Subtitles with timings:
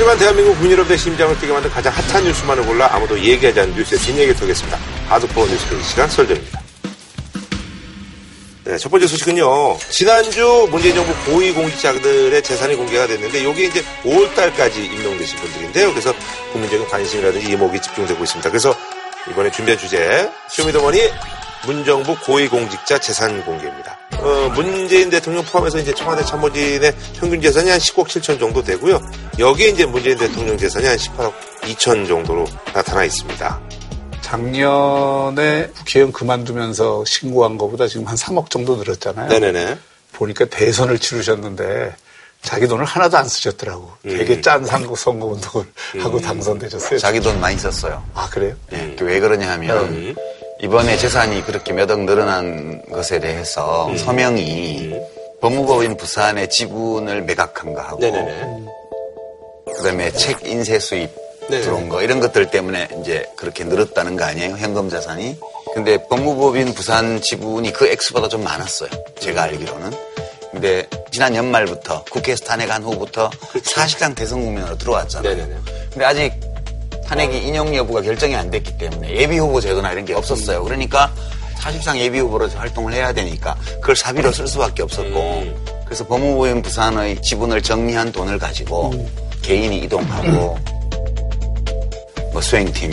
[0.00, 4.34] 하지만 대한민국 국민여러분의 심장을 뛰게 만든 가장 핫한 뉴스만을 골라 아무도 얘기하지 않는 뉴스의 뒷얘기
[4.34, 4.78] 털겠습니다.
[5.10, 6.62] 하드코어 뉴스페이 시간 설정입니다.
[8.64, 9.76] 네, 첫 번째 소식은요.
[9.90, 15.90] 지난주 문재인 정부 고위공직자들의 재산이 공개가 됐는데 여기 이제 5월달까지 임명되신 분들인데요.
[15.90, 16.14] 그래서
[16.52, 18.48] 국민적인 관심이라든지 이목이 집중되고 있습니다.
[18.48, 18.74] 그래서
[19.30, 20.98] 이번에 준비한 주제 쇼미더머니
[21.66, 23.99] 문정부 고위공직자 재산 공개입니다.
[24.18, 29.00] 어, 문재인 대통령 포함해서 이제 청와대 참모진의 평균 재산이 한 10억 7천 정도 되고요.
[29.38, 31.32] 여기에 이제 문재인 대통령 재산이 한 18억
[31.62, 33.60] 2천 정도로 나타나 있습니다.
[34.20, 39.28] 작년에 국회의원 그만두면서 신고한 것보다 지금 한 3억 정도 늘었잖아요.
[39.28, 39.78] 네네네.
[40.12, 41.94] 보니까 대선을 치르셨는데
[42.42, 43.90] 자기 돈을 하나도 안 쓰셨더라고.
[44.02, 44.42] 되게 음.
[44.42, 45.66] 짠 선거 선거 운동을
[45.98, 46.98] 하고 당선되셨어요.
[46.98, 48.02] 자기 돈 많이 썼어요.
[48.14, 48.54] 아 그래요?
[48.72, 50.14] 예, 그왜 그러냐 하면 음.
[50.62, 53.96] 이번에 재산이 그렇게 몇 억 늘어난 것에 대해서 음.
[53.96, 54.92] 서명이
[55.40, 58.66] 법무법인 부산의 지분을 매각한 거 하고 네네네.
[59.76, 61.10] 그다음에 책 인쇄 수입
[61.48, 61.62] 네네.
[61.62, 65.38] 들어온 거 이런 것들 때문에 이제 그렇게 늘었다는 거 아니에요 현금 자산이
[65.74, 69.90] 근데 법무법인 부산 지분이 그 액수보다 좀 많았어요 제가 알기로는
[70.50, 73.30] 근데 지난 연말부터 국회에서 탄핵한 후부터
[73.64, 75.56] 사실상 대선 국면으로 들어왔잖아요 네네네.
[75.92, 76.32] 근데 아직
[77.10, 80.62] 탄핵이 인용 여부가 결정이 안 됐기 때문에 예비 후보 제도나 이런 게 없었어요.
[80.62, 81.12] 그러니까
[81.56, 85.44] 사실상 예비 후보로 활동을 해야 되니까 그걸 사비로 쓸 수밖에 없었고
[85.84, 88.92] 그래서 법무부인 부산의 지분을 정리한 돈을 가지고
[89.42, 90.56] 개인이 이동하고
[92.32, 92.92] 뭐 수행팀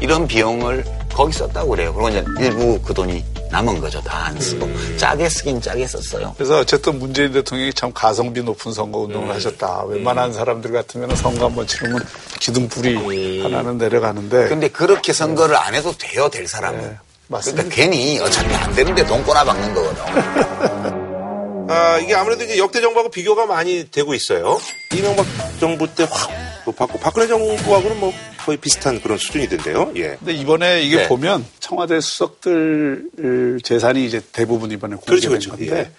[0.00, 1.94] 이런 비용을 거기 썼다고 그래요.
[1.94, 3.22] 그리고 이제 일부 그 돈이
[3.54, 4.00] 남은 거죠.
[4.02, 6.32] 다 안 쓰고 짜게 쓰긴 짜게 썼어요.
[6.36, 9.84] 그래서 어쨌든 문재인 대통령이 참 가성비 높은 선거 운동을 하셨다.
[9.84, 12.02] 웬만한 사람들 같으면 선거 한번 치르면
[12.40, 16.80] 기둥불이 하나는 내려가는데 근데 그렇게 선거를 안 해도 돼요, 될 사람은.
[16.80, 16.96] 네,
[17.28, 17.62] 맞습니다.
[17.64, 20.02] 그러니까 괜히 어차피 안 되는데 돈 꼬나 박는 거거든.
[21.70, 24.58] 아, 이게 아무래도 이제 역대 정부하고 비교가 많이 되고 있어요.
[24.92, 25.24] 이명박
[25.60, 26.30] 정부 때 확
[26.66, 28.12] 높았고, 박근혜 정부하고는 뭐
[28.44, 29.92] 거의 비슷한 그런 수준이던데요.
[29.96, 30.16] 예.
[30.18, 31.08] 근데 이번에 이게 네.
[31.08, 35.50] 보면 청와대 수석들 재산이 이제 대부분 이번에 그렇죠, 공개된 그렇죠.
[35.50, 35.90] 건데 예.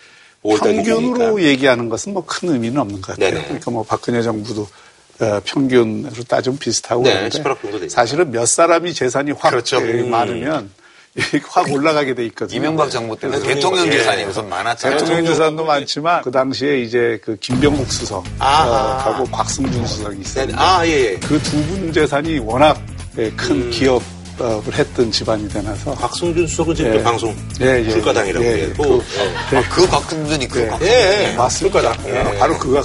[0.50, 1.42] 5월 달 평균으로.
[1.42, 3.32] 얘기하는 것은 뭐 큰 의미는 없는 것 같아요.
[3.32, 3.44] 네네.
[3.46, 4.68] 그러니까 뭐 박근혜 정부도
[5.22, 7.90] 어, 평균으로 따지면 비슷하고 네, 그런데 18억 정도 되죠.
[7.90, 9.78] 사실은 몇 사람이 재산이 확 그렇죠.
[9.88, 10.12] 예, 음.
[10.12, 10.70] 많으면
[11.48, 12.58] 확 올라가게 돼 있거든요.
[12.58, 13.90] 이명박 정부 때는 대통령.
[13.90, 15.00] 재산이 우선 많았잖아요.
[15.00, 18.66] 대통령 재산도 많지만 그 당시에 이제 그 김병국 수석 아.
[18.68, 21.16] 어, 하고 곽승준 수석이 네, 있었는데 아, 예, 예.
[21.20, 22.82] 그 두 분 재산이 워낙
[23.18, 23.70] 예, 큰 음.
[23.72, 24.02] 기업
[24.42, 26.98] 을 했던 집안이 되나서 박승준 수석은 지금 예.
[26.98, 28.84] 또 방송 예, 예, 불가당이라고 예, 얘기했고.
[29.50, 30.68] 그- 아, 그 박승준이 그 예.
[30.68, 31.36] 박 예, 예.
[31.38, 31.98] 맞습니다.
[32.06, 32.76] 예, 바로 그그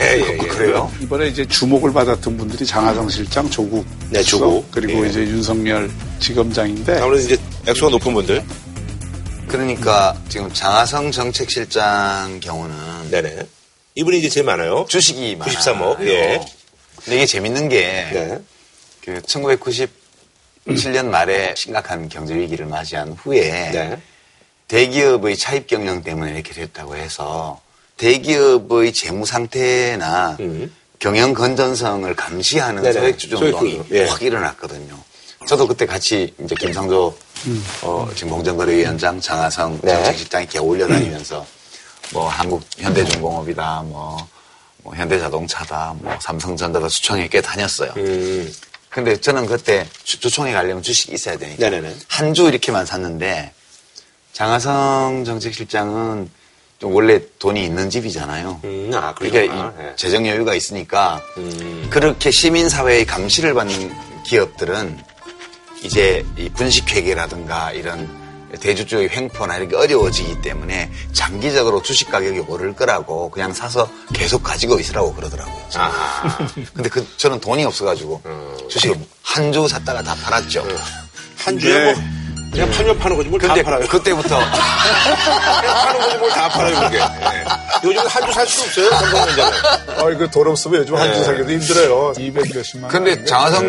[0.00, 0.36] 예, 예, 예.
[0.36, 0.92] 그래요?
[1.00, 4.70] 이번에 이제 주목을 받았던 분들이 장하성 실장, 조국 네, 수석, 조국.
[4.70, 5.10] 그리고 예.
[5.10, 7.36] 이제 윤석열 지검장인데 아무래도 이제
[7.66, 8.44] 액수가 높은 분들.
[9.48, 12.76] 그러니까 지금 장하성 정책실장 경우는
[13.10, 13.38] 네네.
[13.96, 14.86] 이분이 이제 제일 많아요.
[14.88, 15.56] 주식이 많아요.
[15.56, 16.40] 93억, 예.
[17.02, 17.80] 근데 이게 재밌는 게
[18.12, 18.38] 네.
[19.04, 19.20] 그
[20.66, 24.00] 1997년 말에 심각한 경제 위기를 맞이한 후에 네.
[24.68, 27.60] 대기업의 차입 경영 때문에 이렇게 됐다고 해서
[27.96, 30.74] 대기업의 재무 상태나 음.
[30.98, 33.00] 경영 건전성을 감시하는 네네.
[33.00, 34.04] 소액주주 소액 운동이 주주, 예.
[34.06, 34.98] 확 일어났거든요.
[35.46, 37.14] 저도 그때 같이 이제 김상조
[37.82, 39.92] 어, 지금 공정거래위원장 장하성 네.
[39.92, 41.46] 정책실장 이렇게 올려다니면서
[42.12, 44.16] 뭐 한국 현대중공업이다 뭐,
[44.82, 47.92] 뭐 현대자동차다 뭐 삼성전자다 수청에 꽤 다녔어요.
[48.96, 49.04] 음.
[49.04, 51.94] 근데 저는 그때 주- 주총에 가려면 주식이 있어야 되니까 네네네.
[52.08, 53.52] 한주 이렇게만 샀는데
[54.32, 56.30] 장하성 정책실장은
[56.78, 58.60] 좀 원래 돈이 있는 집이잖아요.
[58.64, 59.72] 음, 아, 그러니까.
[59.92, 61.86] 이 재정 여유가 있으니까 음.
[61.90, 64.98] 그렇게 시민 사회의 감시를 받는 기업들은
[65.82, 68.08] 이제 이 분식 회계라든가 이런
[68.60, 75.12] 대주주의 횡포나 이렇게 어려워지기 때문에 장기적으로 주식 가격이 오를 거라고 그냥 사서 계속 가지고 있으라고
[75.14, 75.56] 그러더라고요.
[75.74, 76.38] 아.
[76.74, 78.22] 근데 그 저는 돈이 없어가지고
[78.70, 80.66] 주식을 한 주 샀다가 다 팔았죠.
[81.38, 81.92] 한 주에 네.
[81.94, 82.02] 뭐,
[82.52, 83.86] 그냥 팔면 파는 거지 뭘 다 팔아요.
[83.88, 86.96] 그때부터 그냥 파는 거지 뭘 다 팔아요, 그게.
[86.98, 87.44] 예.
[87.84, 90.00] 요즘 한 주 살 수 없어요, 삼성전자는.
[90.02, 91.24] 어, 이거 돈 없으면 요즘 한주 네.
[91.24, 92.12] 사기도 힘들어요.
[92.18, 93.04] 200 몇십만 원.
[93.04, 93.64] 근데 장하성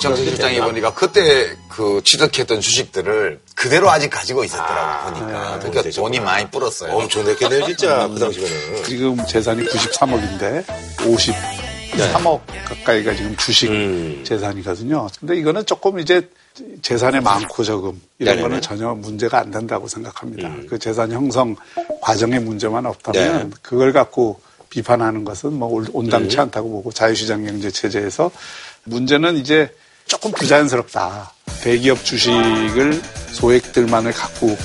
[0.00, 5.90] 정책실장이 보니까 그때 그 취득했던 주식들을 그대로 아직 가지고 있었더라고 아, 보니까 네, 그러니까.
[6.00, 6.92] 돈이 많이 불었어요.
[6.92, 8.08] 엄청 냈겠네요, 진짜.
[8.08, 8.84] 그 당시면은.
[8.84, 10.64] 지금 재산이 93억인데
[10.98, 14.22] 53억 가까이가 지금 주식 음.
[14.24, 15.06] 재산이거든요.
[15.18, 16.28] 근데 이거는 조금 이제
[16.82, 18.40] 재산의 많고 적음 이런 네네네.
[18.40, 18.42] 음.
[18.42, 20.50] 거는 전혀 문제가 안 된다고 생각합니다.
[20.68, 21.54] 그 재산 형성
[22.00, 23.56] 과정의 문제만 없다면 네.
[23.62, 26.42] 그걸 갖고 비판하는 것은 뭐 올- 온당치 음.
[26.42, 28.30] 않다고 보고 자유시장 경제 체제에서
[28.84, 29.72] 문제는 이제
[30.06, 31.32] 조금 부자연스럽다.
[31.62, 34.56] 대기업 주식을 소액들만을 갖고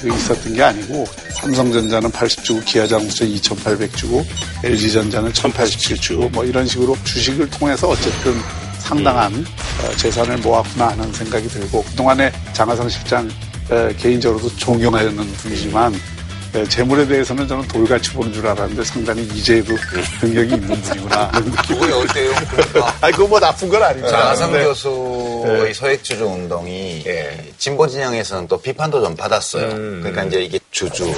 [0.00, 4.24] 그 있었던 게 아니고 삼성전자는 80주고 기아자동차 2,800주고
[4.62, 8.34] LG전자는 1,087주고 뭐 이런 식으로 주식을 통해서 어쨌든
[8.78, 13.30] 상당한 어, 재산을 모았구나 하는 생각이 들고 그동안에 장하성 실장
[13.70, 15.94] 어, 개인적으로도 존경하는 분이지만
[16.54, 19.74] 네, 재물에 대해서는 저는 돌같이 보는 줄 알았는데 상당히 이제도
[20.22, 21.78] 능력이 있는 분이구나 느낌.
[21.80, 22.32] 그게 어때요?
[22.48, 24.06] 그러니까 아니, 그거 뭐 나쁜 건 아니죠.
[24.06, 24.62] 장하성 네.
[24.62, 25.72] 교수의 네.
[25.72, 27.52] 소액주주 운동이 예.
[27.58, 29.66] 진보 진영에서는 또 비판도 좀 받았어요.
[29.72, 29.98] 음.
[30.00, 31.12] 그러니까 이제 이게 주주,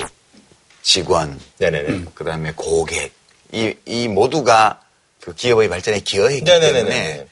[0.81, 2.05] 직원, 네네네.
[2.15, 3.13] 그다음에 고객
[3.53, 4.81] 이, 이 모두가
[5.21, 6.73] 그 기업의 발전에 기여했기 네네네네.
[6.73, 7.27] 때문에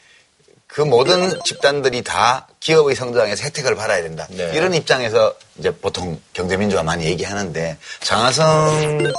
[0.74, 4.26] 그 모든 집단들이 다 기업의 성장에서 혜택을 받아야 된다.
[4.30, 4.50] 네.
[4.54, 9.12] 이런 입장에서 이제 보통 경제민주화 많이 얘기하는데 장하성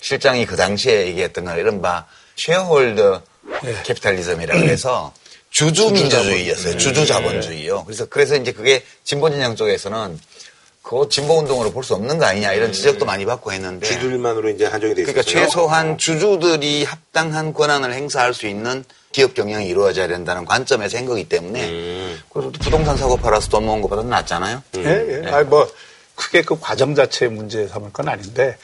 [0.00, 2.06] 실장이 그 당시에 얘기했던 건 이른바
[2.36, 3.20] shareholder
[3.84, 5.12] capitalism이라고 해서
[5.50, 6.78] 주주 민주주의였어요.
[6.78, 7.84] 주주 자본주의요.
[7.84, 10.18] 그래서 그래서 이제 그게 진보 진영 쪽에서는
[10.82, 14.66] 그거 진보 운동으로 볼 수 없는 거 아니냐 이런 지적도 많이 받고 했는데 쥐들만으로 이제
[14.66, 15.12] 한정이 돼 있어요.
[15.14, 21.28] 그러니까 최소한 주주들이 합당한 권한을 행사할 수 있는 기업 경영이 이루어져야 된다는 관점에서 한 거기
[21.28, 22.20] 때문에 음.
[22.32, 24.62] 그래서 부동산 사고 팔아서 돈 모은 것보다는 낫잖아요.
[24.78, 25.28] 예, 예.
[25.30, 25.70] 아니, 뭐,
[26.14, 28.56] 크게 그 과정 자체의 문제 삼을 건 아닌데,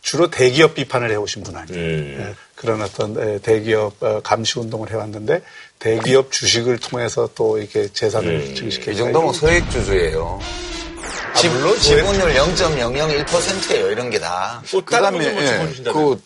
[0.00, 1.78] 주로 대기업 비판을 해오신 분 아니에요.
[1.78, 2.16] 음.
[2.30, 5.42] 예, 그런 어떤 예, 대기업 어, 감시 운동을 해왔는데,
[5.78, 8.92] 대기업 주식을 통해서 또 이렇게 재산을 증식해.
[8.92, 10.40] 이 정도면 소액주주예요.
[11.36, 13.90] 지, 물론 지분율 0.001%예요.
[13.90, 14.62] 이런 게 다.
[14.70, 15.74] 분들 뭐 예?
[15.92, 16.22] 그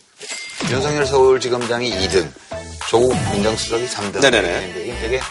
[0.69, 2.29] 윤석열 서울지검장이 2등,
[2.89, 4.19] 조국 민정수석이 3등.
[4.21, 4.81] 네네네.
[4.83, 5.21] 이게 되게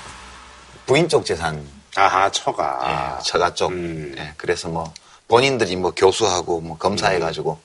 [0.86, 1.64] 부인 쪽 재산
[1.94, 3.18] 아하, 처가.
[3.18, 3.70] 예, 처가 쪽.
[3.72, 4.14] 음.
[4.18, 4.92] 예, 그래서 뭐
[5.28, 7.58] 본인들이 뭐 교수하고 뭐 검사해가지고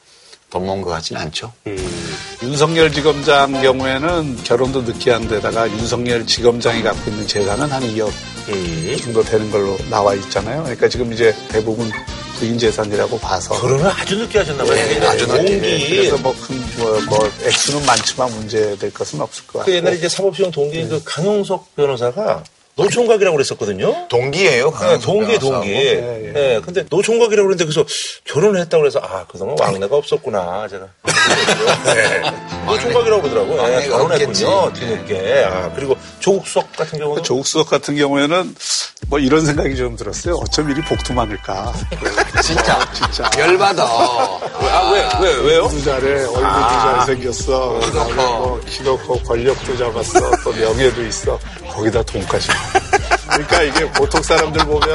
[0.53, 1.51] 돈 모은 것 같지는 않죠.
[1.65, 2.15] 음.
[2.43, 8.11] 윤석열 지검장 경우에는 결혼도 늦게 한 데다가 윤석열 지검장이 갖고 있는 재산은 한 2억
[8.49, 8.97] 음.
[9.01, 10.61] 정도 되는 걸로 나와 있잖아요.
[10.61, 11.91] 그러니까 지금 이제 대부분
[12.37, 13.59] 부인 재산이라고 봐서.
[13.59, 14.75] 결혼을 아주 늦게 하셨나봐요.
[14.75, 15.59] 네, 아주 늦게.
[15.59, 15.89] 동기.
[15.89, 19.71] 그래서 뭐 큰, 뭐, 뭐, 액수는 많지만 문제될 것은 없을 것 같고.
[19.71, 22.43] 그 옛날에 이제 사법시험 동기인 그 강용석 변호사가
[22.75, 24.07] 노총각이라고 그랬었거든요.
[24.07, 25.39] 동기예요, 네, 강현석 동기.
[25.39, 25.69] 동기.
[25.69, 26.55] 예, 예.
[26.55, 27.85] 예, 근데 노총각이라고 그랬는데 그래서
[28.25, 30.87] 결혼을 했다고 그래서 아, 그동안 왕래가 없었구나, 제가.
[31.93, 32.21] 네.
[32.65, 33.57] 노총각이라고 그러더라고요.
[33.57, 34.73] 예, 왕래가 결혼했군요.
[34.73, 35.43] 뒤늦게.
[35.45, 38.55] 아, 그리고 조국 수석 같은 경우는 조국 수석 같은 경우에는
[39.07, 40.35] 뭐 이런 생각이 좀 들었어요.
[40.35, 41.73] 어쩜 이리 복도 많을까.
[42.41, 42.79] 진짜.
[42.93, 43.29] 진짜.
[43.37, 43.83] 열받아.
[43.83, 45.67] 아, 왜, 왜, 왜요?
[45.67, 46.07] 도 잘해.
[46.25, 47.05] 얼굴도 아.
[47.05, 47.79] 잘생겼어.
[48.15, 50.19] 뭐 키도 커, 권력도 잡았어.
[50.43, 51.37] 또 명예도 있어.
[51.69, 52.47] 거기다 돈까지.
[53.29, 54.89] 그러니까 이게 보통 사람들 보면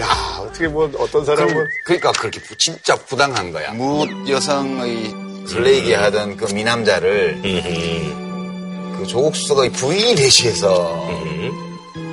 [0.00, 1.52] 야 어떻게 뭐 어떤 사람은
[1.84, 3.72] 그 러니까 그렇게 부- 진짜 부당한 거야.
[3.72, 5.12] 무 여성의
[5.48, 11.08] 설레이게 하던 그 미남자를 그 조국 수석의 부인이 대시해서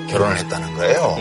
[0.10, 1.18] 결혼을 했다는 거예요.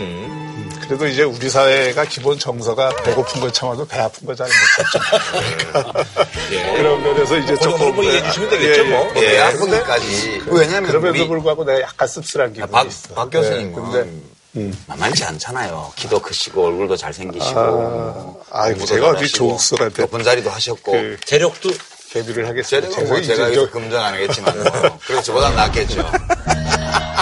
[0.87, 4.53] 그래도 이제 우리 사회가 기본 정서가 배고픈 걸 참아도 배 아픈 거 잘 못
[4.91, 5.63] 참죠.
[5.71, 6.03] 그러니까
[6.77, 9.03] 그런 면에서 이제 그 정도로 뭐 이해해 주시면 되겠죠, 뭐.
[9.05, 9.27] 뭐 예.
[9.31, 10.41] 배 아프기까지.
[10.47, 13.13] 왜냐면 그럼에도 우리 불구하고 내가 약간 씁쓸한 기분이 박, 있어.
[13.15, 14.09] 박 교수님은 네,
[14.53, 15.91] 근데 만만치 않잖아요.
[15.95, 17.53] 키도 크시고 얼굴도 잘생기시고.
[17.59, 20.91] 뭐 아, 공부도 제가 어디 잘하시고, 조국 수석한테 높은 자리도 하셨고.
[20.91, 21.71] 그 재력도
[22.13, 22.89] 데뷔를 하겠습니다.
[22.89, 24.99] 재력은 뭐 제가 여기서 저- 금정 안 하겠지만 뭐.
[25.05, 26.09] 그래서 저보다 낫겠죠.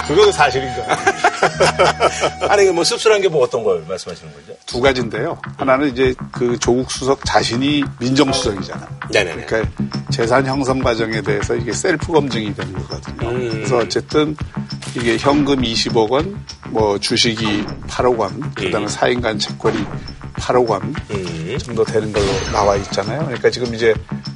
[0.06, 1.13] 그거는 사실인 거예요.
[2.48, 4.56] 아니, 뭐 씁쓸한 게 뭐 어떤 걸 말씀하시는 거죠?
[4.64, 5.36] 두 가지인데요.
[5.56, 8.86] 하나는 이제 그 조국 수석 자신이 민정수석이잖아.
[9.10, 9.46] 네네네.
[9.46, 9.70] 그러니까
[10.12, 13.28] 재산 형성 과정에 대해서 이게 셀프 검증이 되는 거거든요.
[13.28, 13.50] 음.
[13.50, 14.36] 그래서 어쨌든
[14.96, 19.84] 이게 현금 20억 원, 뭐 주식이 8억 원, 그다음에 사인간 채권이
[20.34, 21.58] 8억 원 음.
[21.58, 23.24] 정도 되는 걸로 나와 있잖아요.
[23.24, 23.92] 그러니까 지금 이제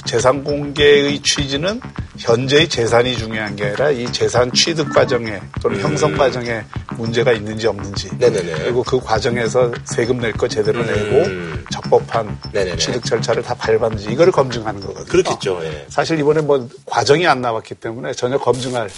[0.06, 1.80] 재산 공개의 취지는
[2.16, 6.62] 현재의 재산이 중요한 게 아니라 이 재산 취득 과정에 또는 형성 과정에
[6.98, 8.18] 문제가 있는지 없는지 음.
[8.18, 8.52] 네네네.
[8.64, 10.86] 그리고 그 과정에서 세금 낼 거 제대로 음.
[10.86, 12.76] 내고 적법한 네네네.
[12.76, 15.06] 취득 절차를 다 밟았는지 이거를 검증하는 거거든요.
[15.06, 15.86] 그렇겠죠, 예.
[15.88, 18.90] 사실 이번에 뭐 과정이 안 나왔기 때문에 전혀 검증할 예,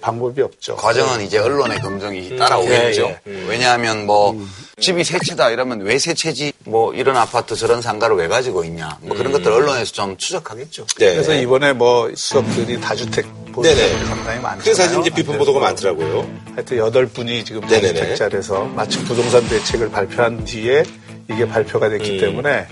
[0.00, 0.76] 방법이 없죠.
[0.76, 3.02] 과정은 이제 언론의 검증이 따라오겠죠.
[3.26, 3.44] 예, 예.
[3.48, 4.34] 왜냐하면 뭐
[4.80, 6.52] 집이 세 채다 이러면 왜 세 채지?
[6.64, 8.98] 뭐 이런 아파트 저런 상가를 왜 가지고 있냐?
[9.02, 10.86] 뭐 그런 것들 언론에서 좀 추적하겠죠.
[10.98, 11.12] 네.
[11.14, 14.04] 그래서 이번에 뭐 수석들이 다주택 보수가 네네.
[14.06, 14.58] 상당히 많잖아요.
[14.62, 16.28] 그래서 사실 이제 비판 보도가 많더라고요.
[16.54, 17.60] 하여튼 여덟 분이 지금.
[17.62, 20.82] 다주택자에서 마침 부동산 대책을 발표한 뒤에
[21.30, 22.20] 이게 발표가 됐기 음.
[22.20, 22.66] 때문에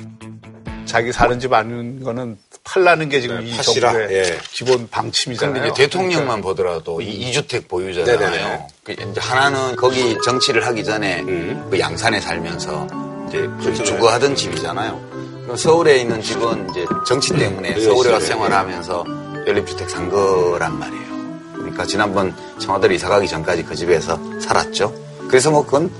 [0.86, 3.62] 자기 사는 집 아닌 거는 팔라는 게 지금 네, 이.
[3.62, 4.38] 정부의 예.
[4.50, 5.54] 기본 방침이잖아요.
[5.54, 8.30] 근데 이제 대통령만 보더라도 이 2주택 보유자잖아요.
[8.30, 8.66] 네네네.
[8.84, 11.68] 그 이제 하나는 거기 정치를 하기 전에 음.
[11.70, 12.86] 그 양산에 살면서
[13.28, 13.84] 이제 그렇죠.
[13.84, 15.16] 주거하던 집이잖아요.
[15.42, 18.26] 그럼 서울에 있는 집은 이제 정치 때문에 네, 서울에 와서 네.
[18.26, 19.04] 생활하면서
[19.46, 21.06] 연립주택 산 거란 말이에요.
[21.54, 24.92] 그러니까 지난번 청와대로 이사 가기 전까지 그 집에서 살았죠.
[25.28, 25.90] 그래서 뭐 그건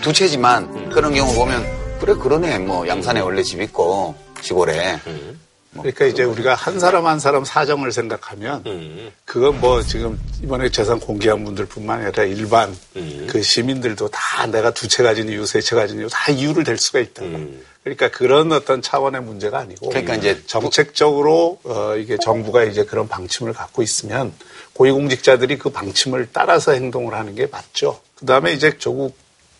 [0.00, 1.64] 두 채지만 그런 경우 보면
[2.00, 5.40] 그래 그러네 뭐 양산에 원래 집 있고 시골에 음.
[5.70, 9.12] 뭐 그러니까 이제 우리가 한 사람 한 사람 사정을 생각하면 음.
[9.26, 13.26] 그건 뭐 지금 이번에 재산 공개한 분들뿐만 아니라 일반 음.
[13.28, 16.78] 그 시민들도 다 내가 두 채 가진 이유, 세 채 가진 이유 다 이유를 댈
[16.78, 17.22] 수가 있다.
[17.22, 17.62] 음.
[17.84, 23.52] 그러니까 그런 어떤 차원의 문제가 아니고 그러니까 이제 정책적으로 어 이게 정부가 이제 그런 방침을
[23.52, 24.32] 갖고 있으면
[24.72, 28.00] 고위공직자들이 그 방침을 따라서 행동을 하는 게 맞죠.
[28.16, 29.16] 그다음에 이제 조국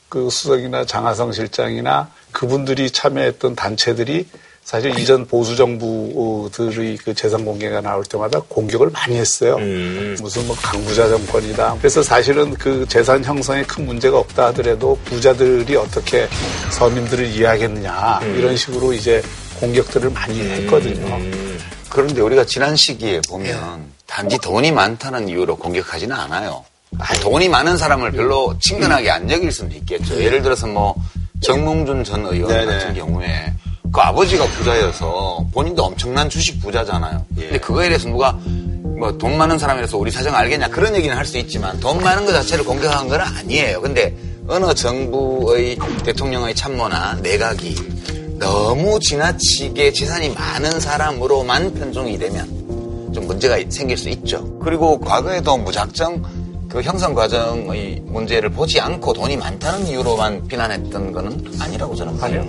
[0.09, 4.27] 그 수석이나 장하성 실장이나 그분들이 참여했던 단체들이
[4.69, 9.57] 사실 이전 보수 정부들의 그 재산 공개가 나올 때마다 공격을 많이 했어요.
[9.57, 10.15] 음.
[10.21, 11.77] 무슨 뭐 강부자 정권이다.
[11.79, 16.29] 그래서 사실은 그 재산 형성에 큰 문제가 없다 하더라도 부자들이 어떻게
[16.71, 19.23] 서민들을 이해하겠느냐 이런 식으로 이제
[19.59, 21.17] 공격들을 많이 했거든요.
[21.17, 21.59] 음.
[21.89, 26.63] 그런데 우리가 지난 시기에 보면 단지 돈이 많다는 이유로 공격하지는 않아요.
[26.99, 30.21] 아, 돈이 많은 사람을 별로 친근하게 안 여길 수는 있겠죠.
[30.23, 30.95] 예를 들어서 뭐
[31.41, 32.67] 정몽준 전 의원 네네.
[32.67, 33.55] 같은 경우에
[33.93, 37.25] 그 아버지가 부자여서 본인도 엄청난 주식 부자잖아요.
[37.39, 37.43] 예.
[37.43, 38.33] 근데 그거에 대해서 누가
[38.99, 42.33] 뭐 돈 많은 사람이라서 우리 사정 알겠냐 그런 얘기는 할 수 있지만 돈 많은 것
[42.33, 43.81] 자체를 공격한 건 아니에요.
[43.81, 44.15] 근데
[44.49, 47.77] 어느 정부의 대통령의 참모나 내각이
[48.39, 54.59] 너무 지나치게 재산이 많은 사람으로만 편중이 되면 좀 문제가 생길 수 있죠.
[54.61, 56.23] 그리고 과거에도 무작정
[56.69, 62.45] 그 형성 과정의 문제를 보지 않고 돈이 많다는 이유로만 비난했던 거는 아니라고 저는 봐요.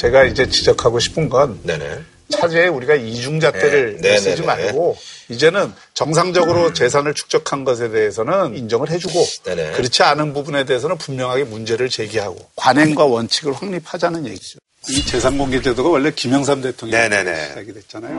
[0.00, 2.00] 제가 이제 지적하고 싶은 건 네네.
[2.30, 4.96] 차제에 우리가 이중잣대를 네, 네, 쓰지 네, 말고
[5.28, 9.72] 이제는 정상적으로 재산을 축적한 것에 대해서는 인정을 해주고 네네.
[9.72, 14.58] 그렇지 않은 부분에 대해서는 분명하게 문제를 제기하고 관행과 원칙을 확립하자는 얘기죠.
[14.88, 17.10] 이 재산 공개 제도가 원래 김영삼 대통령이.
[17.48, 18.16] 시작이 됐잖아요.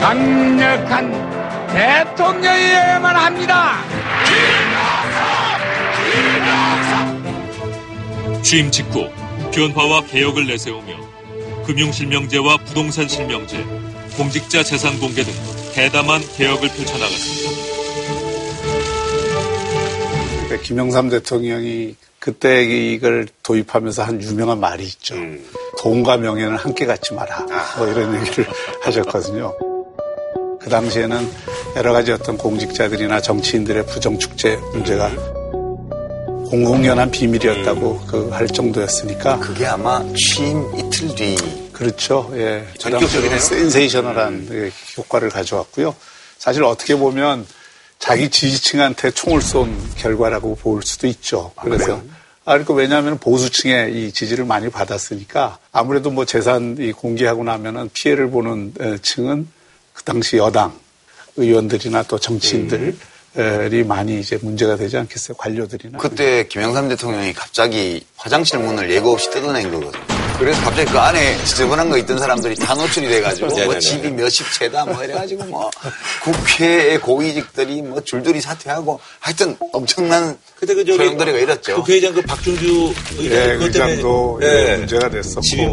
[0.00, 1.10] 강력한
[1.72, 3.82] 대통령이어야만 합니다.
[8.42, 9.08] 취임 직후
[9.50, 11.16] 변화와 개혁을 내세우며
[11.66, 13.64] 금융실명제와 부동산 실명제,
[14.16, 15.32] 공직자 재산 공개 등
[15.74, 17.50] 대담한 개혁을 펼쳐나갔습니다.
[20.44, 25.14] 그러니까 김영삼 대통령이 그때 이걸 도입하면서 한 유명한 말이 있죠.
[25.16, 25.44] 음.
[25.78, 27.46] 돈과 명예는 함께 갖지 마라.
[27.78, 28.46] 뭐 이런 얘기를
[28.82, 29.54] 하셨거든요.
[30.60, 31.30] 그 당시에는
[31.76, 35.10] 여러 가지 어떤 공직자들이나 정치인들의 부정축제 문제가
[36.50, 41.36] 공공연한 비밀이었다고 그 할 정도였으니까 그게 아마 취임 이틀 뒤
[41.72, 42.30] 그렇죠.
[42.34, 42.66] 예.
[42.78, 43.38] 전격적이네요.
[43.38, 45.94] 센세이셔널한 예, 효과를 가져왔고요.
[46.38, 47.46] 사실 어떻게 보면
[47.98, 51.52] 자기 지지층한테 총을 쏜 결과라고 볼 수도 있죠.
[51.62, 52.00] 그래서
[52.44, 58.30] 아, 그러니까 왜냐하면 보수층의 이 지지를 많이 받았으니까 아무래도 뭐 재산 이 공개하고 나면은 피해를
[58.30, 59.48] 보는 에, 층은
[59.92, 60.78] 그 당시 여당
[61.36, 62.96] 의원들이나 또 정치인들
[63.38, 65.36] 이 많이 이제 문제가 되지 않겠어요.
[65.36, 65.98] 관료들이나.
[65.98, 70.02] 그때 김영삼 대통령이 갑자기 화장실 문을 예고 없이 뜯어낸 거거든요.
[70.38, 73.80] 그래서 갑자기 그 안에 지저분한 거 있던 사람들이 다 노출이 돼가지고 뭐 네네네.
[73.80, 75.70] 집이 몇십 채다 뭐 이래가지고 뭐
[76.22, 81.76] 국회의 고위직들이 뭐 줄줄이 사퇴하고 하여튼 엄청난 그때 그 저기 소용돌이가 일었죠.
[81.76, 84.46] 국회의장 그 박준규 의장 때문에 의장도 예.
[84.46, 85.40] 예, 문제가 됐었고.
[85.40, 85.66] 집이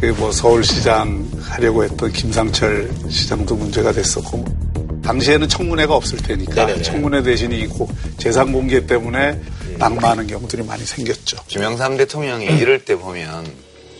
[0.00, 4.69] 뭐그뭐 서울시장 하려고 했던 김상철 시장도 문제가 됐었고
[5.10, 6.82] 당시에는 청문회가 없을 테니까 네네네.
[6.82, 9.40] 청문회 대신 이 고- 재산 공개 때문에
[9.78, 11.36] 낙마하는 경우들이 많이 생겼죠.
[11.48, 13.44] 김영삼 대통령이 이럴 때 보면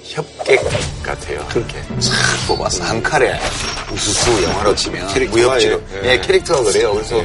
[0.04, 0.60] 협객
[1.02, 1.44] 같아요.
[1.50, 2.14] 그렇게 잘
[2.46, 3.36] 뽑아서 한 칼에
[3.92, 6.12] 우수수 영화로 치면 무협지로 예, 예.
[6.12, 6.92] 예, 캐릭터가 그래요.
[6.94, 7.20] 그래서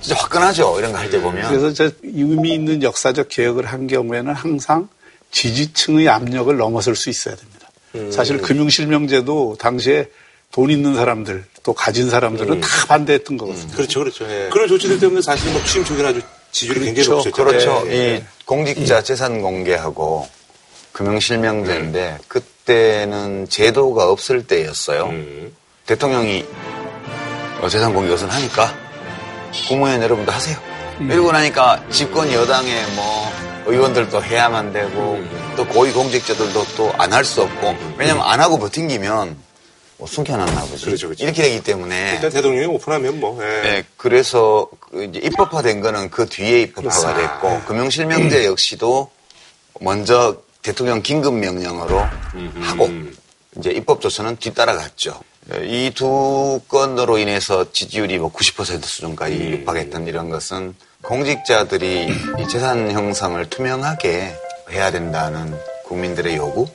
[0.00, 0.76] 진짜 화끈하죠.
[0.78, 4.88] 이런 거 할 때 보면 그래서 저 의미 있는 역사적 개혁을 한 경우에는 항상
[5.32, 8.12] 지지층의 압력을 넘어설 수 있어야 됩니다.
[8.12, 10.08] 사실 금융실명제도 당시에
[10.56, 13.72] 돈 있는 사람들 또 가진 사람들은 다 반대했던 거거든요.
[13.74, 14.24] 그렇죠, 그렇죠.
[14.24, 14.48] 예.
[14.50, 17.28] 그런 조치들 때문에 사실 뭐 취임 초기는 아주 지지율이 굉장히 그렇죠.
[17.28, 17.44] 높았죠.
[17.44, 17.90] 그렇죠.
[17.92, 18.16] 예.
[18.16, 20.26] 이 공직자 재산 공개하고
[20.92, 25.08] 금융 실명제인데 그때는 제도가 없을 때였어요.
[25.08, 25.54] 음.
[25.84, 26.46] 대통령이
[27.60, 28.74] 어, 재산 공개 것은 하니까
[29.68, 30.56] 국무위원 여러분도 하세요.
[31.00, 33.30] 이러고 나니까 집권 여당의 뭐
[33.66, 35.22] 의원들도 해야만 되고
[35.54, 39.44] 또 고위 공직자들도 또 안 할 수 없고 왜냐면 안 하고 버팅기면
[39.98, 40.84] 뭐 숨겨놨나 보지.
[40.84, 41.24] 그렇죠, 그렇죠.
[41.24, 43.42] 이렇게 되기 때문에 일단 대통령이 오픈하면 뭐.
[43.42, 43.62] 예.
[43.62, 49.10] 네, 그래서 그 이제 입법화된 거는 그 뒤에 입법화가 됐고 금융실명제 역시도
[49.80, 51.98] 먼저 대통령 긴급 명령으로
[52.60, 52.90] 하고
[53.56, 55.20] 이제 입법 조처는 뒤따라갔죠.
[55.62, 63.48] 이 두 건으로 인해서 지지율이 뭐 90% 수준까지 육박했던 이런 것은 공직자들이 이 재산 형성을
[63.48, 64.34] 투명하게
[64.72, 66.66] 해야 된다는 국민들의 요구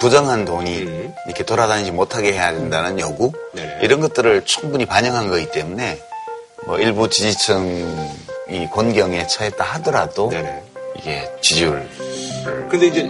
[0.00, 1.14] 부정한 돈이 음.
[1.26, 3.78] 이렇게 돌아다니지 못하게 해야 된다는 요구 네.
[3.82, 5.98] 이런 것들을 충분히 반영한 거기 때문에
[6.66, 10.62] 뭐 일부 지지층이 곤경에 처했다 하더라도 네네.
[10.98, 11.88] 이게 지지율
[12.70, 13.02] 근데 이제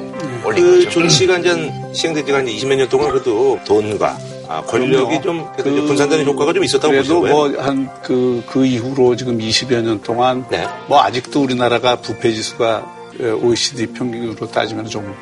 [0.44, 0.90] 올린 그 거죠.
[1.02, 5.22] 조치가 이제 시행된 지가 한 20몇 년 동안 그래도 돈과 아, 권력이 그럼요.
[5.22, 7.56] 좀 그래도 이제 그- 분산되는 효과가 좀 있었다고 그래도 보시는 거예요?
[7.56, 10.66] 뭐한그그 이후로 지금 20여 년 동안 네.
[10.86, 12.94] 뭐 아직도 우리나라가 부패 지수가
[13.42, 15.14] OECD 평균으로 따지면 좀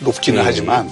[0.00, 0.46] 높기는 음.
[0.46, 0.90] 하지만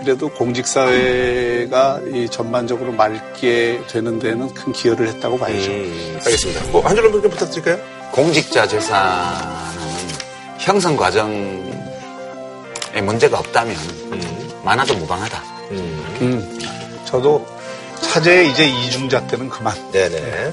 [0.00, 5.70] 그래도 공직사회가 이 전반적으로 맑게 되는 데는 큰 기여를 했다고 봐야죠.
[5.70, 6.70] 음, 알겠습니다.
[6.70, 7.78] 뭐, 한 줄로 좀 부탁드릴까요?
[8.12, 9.58] 공직자 재산은
[10.58, 11.62] 형성 과정에
[13.02, 13.76] 문제가 없다면
[14.12, 15.42] 음, 많아도 무방하다.
[15.72, 16.16] 음.
[16.20, 16.58] 음.
[17.04, 17.46] 저도
[18.00, 19.74] 차제 이제 이중자 때는 그만.
[19.92, 20.52] 네네.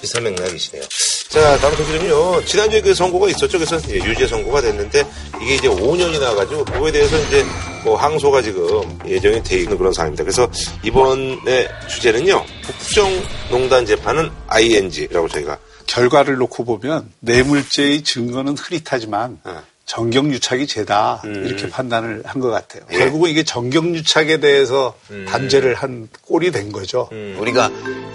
[0.00, 0.82] 비슷한 맥락이시네요.
[1.30, 2.44] 자, 다음 소식은요.
[2.44, 3.56] 지난주에 그 선고가 있었죠.
[3.56, 5.04] 그래서 유죄 선고가 됐는데
[5.40, 7.44] 이게 이제 5년이 나 가지고 그거에 대해서 이제
[7.84, 10.24] 뭐 항소가 지금 예정이 돼 있는 그런 상황입니다.
[10.24, 10.50] 그래서
[10.82, 12.44] 이번에 주제는요.
[12.66, 15.56] 국정농단 재판은 ING라고 저희가
[15.86, 19.62] 결과를 놓고 보면 뇌물죄의 증거는 흐릿하지만 어.
[19.94, 21.44] 정경유착이 죄다 음.
[21.46, 22.82] 이렇게 판단을 한 것 같아요.
[22.92, 22.96] 예.
[22.98, 25.26] 결국은 이게 정경유착에 대해서 음.
[25.28, 27.08] 단죄를 한 꼴이 된 거죠.
[27.38, 27.70] 우리가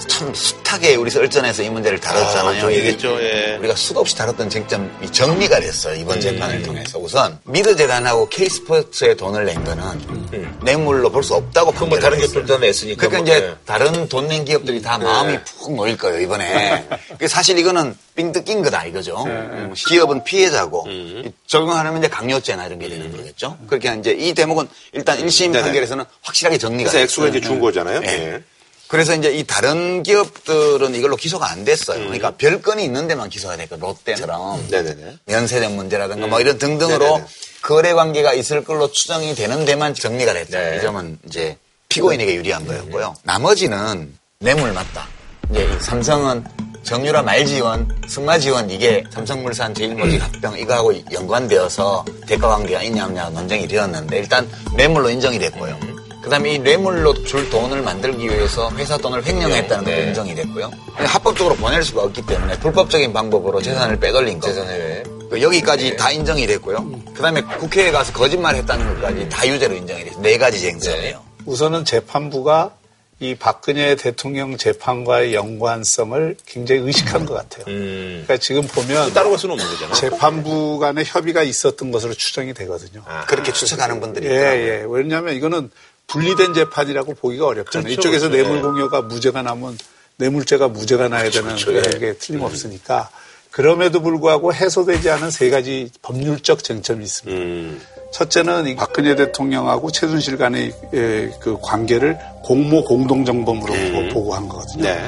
[0.07, 2.57] 참 숱하게 우리 설전에서 이 문제를 다뤘잖아요.
[2.57, 3.21] 아, 좀 얘기했죠.
[3.21, 3.57] 예.
[3.59, 5.95] 우리가 수도 없이 다뤘던 쟁점이 정리가 됐어요.
[5.97, 6.01] 음.
[6.01, 6.97] 이번 재판을 통해서.
[6.97, 11.75] 우선 미드 재단하고 K스포츠에 돈을 낸 거는 뇌물로 볼 수 없다고 음.
[11.75, 12.31] 판결을 다른 했어요.
[12.33, 13.07] 기업들도 냈으니까.
[13.07, 13.55] 그러니까 뭐, 이제 예.
[13.65, 15.43] 다른 돈 낸 기업들이 다 마음이 네.
[15.43, 16.87] 푹 놓일 거예요 이번에.
[17.19, 19.23] 그 사실 이거는 삥 뜯긴 거다 이거죠.
[19.25, 21.23] 음, 기업은 피해자고 음.
[21.25, 21.31] 이
[21.65, 23.57] 적용하려면 이제 강요죄나 이런 게 되는 거겠죠.
[23.67, 25.61] 그렇게 이제 이 대목은 일단 1심 네네.
[25.63, 27.37] 판결에서는 확실하게 정리가 그래서 액수가 됐어요.
[27.37, 28.01] 이제 준 거잖아요.
[28.05, 28.07] 예.
[28.07, 28.43] 예.
[28.87, 31.97] 그래서 이제 이 다른 기업들은 이걸로 기소가 안 됐어요.
[31.97, 32.03] 음.
[32.05, 35.17] 그러니까 별건이 있는 데만 기소가 됐고 롯데처럼 네네네.
[35.25, 37.25] 면세점 문제라든가 뭐 이런 등등으로 네네네.
[37.63, 40.57] 거래 관계가 있을 걸로 추정이 되는 데만 정리가 됐죠.
[40.57, 40.77] 네.
[40.77, 41.57] 이 점은 이제
[41.89, 43.15] 피고인에게 유리한 거였고요.
[43.23, 45.07] 나머지는 뇌물 맞다.
[45.51, 46.43] 이제 이 삼성은
[46.83, 54.17] 정유라 말지원, 승마지원 이게 삼성물산 제일모직 합병 이거하고 연관되어서 대가 관계가 있냐 없냐 논쟁이 되었는데
[54.19, 55.75] 일단 뇌물로 인정이 됐고요.
[56.21, 60.07] 그다음에 이 뇌물로 줄 돈을 만들기 위해서 회사 돈을 횡령했다는 것도 네.
[60.07, 60.71] 인정이 됐고요.
[60.95, 64.47] 합법적으로 보낼 수가 없기 때문에 불법적인 방법으로 재산을 빼돌린 거.
[64.47, 65.03] 재산 해외.
[65.29, 66.83] 그 여기까지 다 인정이 됐고요.
[67.15, 70.21] 그다음에 국회에 가서 거짓말 했다는 것까지 다 유죄로 인정이 됐어요.
[70.21, 71.21] 네 가지 쟁점이에요.
[71.45, 72.71] 우선은 재판부가
[73.19, 77.63] 이 박근혜 대통령 재판과의 연관성을 굉장히 의식한 것 같아요.
[77.67, 78.23] 음.
[78.25, 79.95] 그러니까 지금 보면 따로 갈 수는 없는 거잖아요.
[79.95, 83.03] 재판부 간의 협의가 있었던 것으로 추정이 되거든요.
[83.05, 83.25] 아.
[83.25, 84.67] 그렇게 추측하는 분들이 예, 있더라고요.
[84.67, 84.85] 예.
[84.89, 85.71] 왜냐하면 이거는
[86.07, 87.85] 분리된 재판이라고 보기가 어렵잖아요.
[87.85, 88.49] 그렇죠, 이쪽에서 그렇죠.
[88.49, 89.77] 뇌물 공여가 무죄가 나면
[90.17, 91.81] 뇌물죄가 무죄가 나야 되는 그렇죠, 예.
[91.99, 93.09] 게 틀림없으니까
[93.49, 97.41] 그럼에도 불구하고 해소되지 않은 세 가지 법률적 쟁점이 있습니다.
[97.41, 97.81] 음.
[98.19, 104.09] 첫째는 이 박근혜 대통령하고 최순실 간의 예, 그 관계를 공모 공동정범으로 음.
[104.13, 104.83] 보고한 거거든요.
[104.85, 105.05] 네.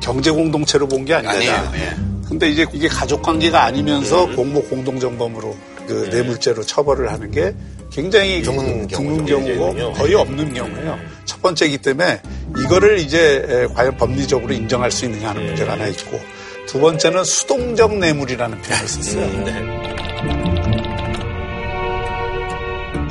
[0.00, 1.32] 경제 공동체로 본 게 아니다.
[1.32, 1.72] 아니에요.
[1.74, 1.96] 예.
[2.28, 4.36] 근데 이제 이게 가족 관계가 아니면서 음.
[4.36, 5.56] 공모 공동정범으로
[5.88, 7.52] 그 뇌물죄로 처벌을 하는 게
[7.90, 9.26] 굉장히 드문 그 드문.
[9.26, 9.92] 경우고 문제군요.
[9.94, 10.96] 거의 없는 경우예요.
[11.24, 12.20] 첫 번째이기 때문에
[12.64, 16.20] 이거를 이제 에, 과연 법리적으로 인정할 수 있느냐 하는 문제가 하나 있고
[16.68, 19.24] 두 번째는 수동적 뇌물이라는 표현을 썼어요.
[19.24, 19.54] 음, 네.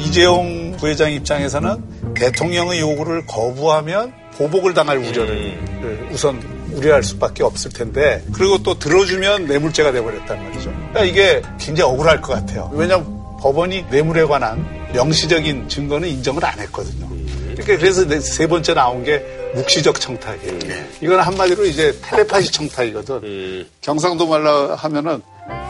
[0.03, 6.09] 이재용 부회장 입장에서는 대통령의 요구를 거부하면 보복을 당할 우려를 음.
[6.11, 6.39] 우선
[6.73, 10.71] 우려할 수밖에 없을 텐데 그리고 또 들어주면 뇌물죄가 돼버렸단 말이죠.
[10.71, 12.69] 그러니까 이게 굉장히 억울할 것 같아요.
[12.73, 17.07] 왜냐하면 법원이 뇌물에 관한 명시적인 증거는 인정을 안 했거든요.
[17.55, 19.23] 그러니까 그래서 네- 세 번째 나온 게
[19.55, 20.59] 묵시적 청탁이에요.
[21.01, 23.15] 이건 한마디로 이제 텔레파시 청탁이거든.
[23.23, 23.69] 음.
[23.81, 25.21] 경상도 말로 하면은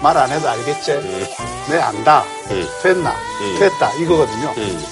[0.02, 0.92] 말 안 해도 알겠지?
[1.70, 2.24] 네, 안다.
[2.52, 2.66] 음.
[2.84, 3.12] 됐나?
[3.12, 3.60] 음.
[3.60, 3.94] 됐다.
[4.02, 4.54] 이거거든요.
[4.58, 4.84] 음.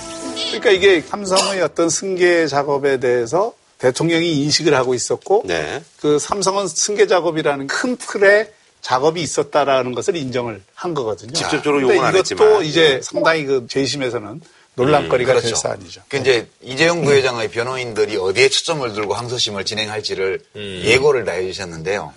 [0.47, 5.81] 그러니까 이게 삼성의 어떤 승계 작업에 대해서 대통령이 인식을 하고 있었고 네.
[5.99, 11.33] 그 삼성은 승계 작업이라는 큰 틀의 작업이 있었다라는 것을 인정을 한 거거든요.
[11.33, 12.63] 직접적으로 근데 요구는 안 이것도 했지만.
[12.65, 14.41] 이제 상당히 그 재심에서는
[14.75, 15.55] 논란거리가 될 그렇죠.
[15.55, 16.01] 사안이죠.
[16.07, 22.13] 그 이제 이재용 부회장의 변호인들이 어디에 초점을 두고 항소심을 진행할지를 예고를 다 해주셨는데요.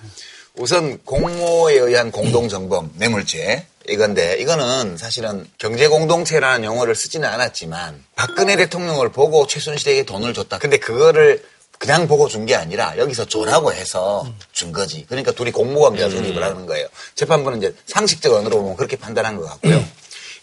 [0.54, 9.46] 우선 공모에 의한 공동정범 뇌물죄 이건데 이거는 사실은 경제공동체라는 용어를 쓰지는 않았지만 박근혜 대통령을 보고
[9.46, 10.58] 최순실에게 돈을 줬다.
[10.58, 11.42] 근데 그거를
[11.78, 15.06] 그냥 보고 준 게 아니라 여기서 줘라고 해서 준 거지.
[15.06, 16.88] 그러니까 둘이 공모관계가 성립을 하는 거예요.
[17.14, 19.82] 재판부는 이제 상식적 언어로 보면 그렇게 판단한 것 같고요.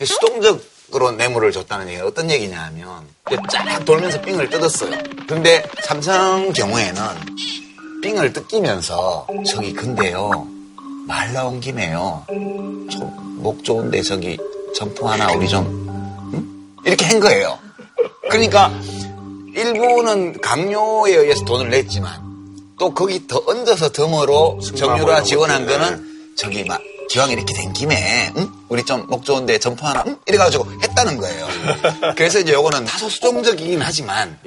[0.04, 3.08] 수동적 으로 뇌물을 줬다는 얘기가 어떤 얘기냐 하면
[3.52, 4.92] 쫙 돌면서 삥을 뜯었어요.
[5.28, 7.02] 근데 삼성 경우에는
[8.04, 10.48] 삥을 뜯기면서 저기 근데요
[11.08, 12.24] 말 나온 김에요
[12.92, 14.38] 저목 좋은데 저기
[14.76, 15.66] 점프 하나 우리 좀
[16.34, 16.76] 응?
[16.86, 17.58] 이렇게 한 거예요.
[18.30, 18.72] 그러니까
[19.56, 22.22] 일부는 강요에 의해서 돈을 냈지만
[22.78, 28.52] 또 거기 더 얹어서 덤으로 정유라 지원한 거는 저기 막 기왕 이렇게 된 김에 응?
[28.70, 30.18] 우리 좀 목 좋은데 점프 하나 응?
[30.26, 31.48] 이래가지고 했다는 거예요.
[32.16, 34.40] 그래서 이제 요거는 다소 수동적이긴 하지만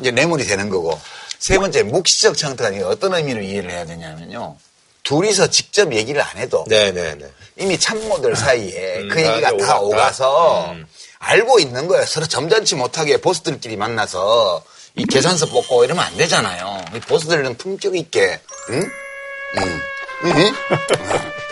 [0.00, 0.98] 이제 뇌물이 되는 거고
[1.38, 4.56] 세 번째 묵시적 청탁은 이게 어떤 의미로 이해를 해야 되냐면요.
[5.04, 7.24] 둘이서 직접 얘기를 안 해도 네네네.
[7.58, 9.80] 이미 참모들 사이에 그 얘기가 오갔다.
[9.80, 10.74] 오가서
[11.20, 12.04] 알고 있는 거예요.
[12.06, 14.62] 서로 점잖지 못하게 보스들끼리 만나서
[14.96, 16.84] 이 계산서 뽑고 이러면 안 되잖아요.
[16.94, 18.90] 이 보스들은 품격 있게, 응?
[19.58, 19.80] 응.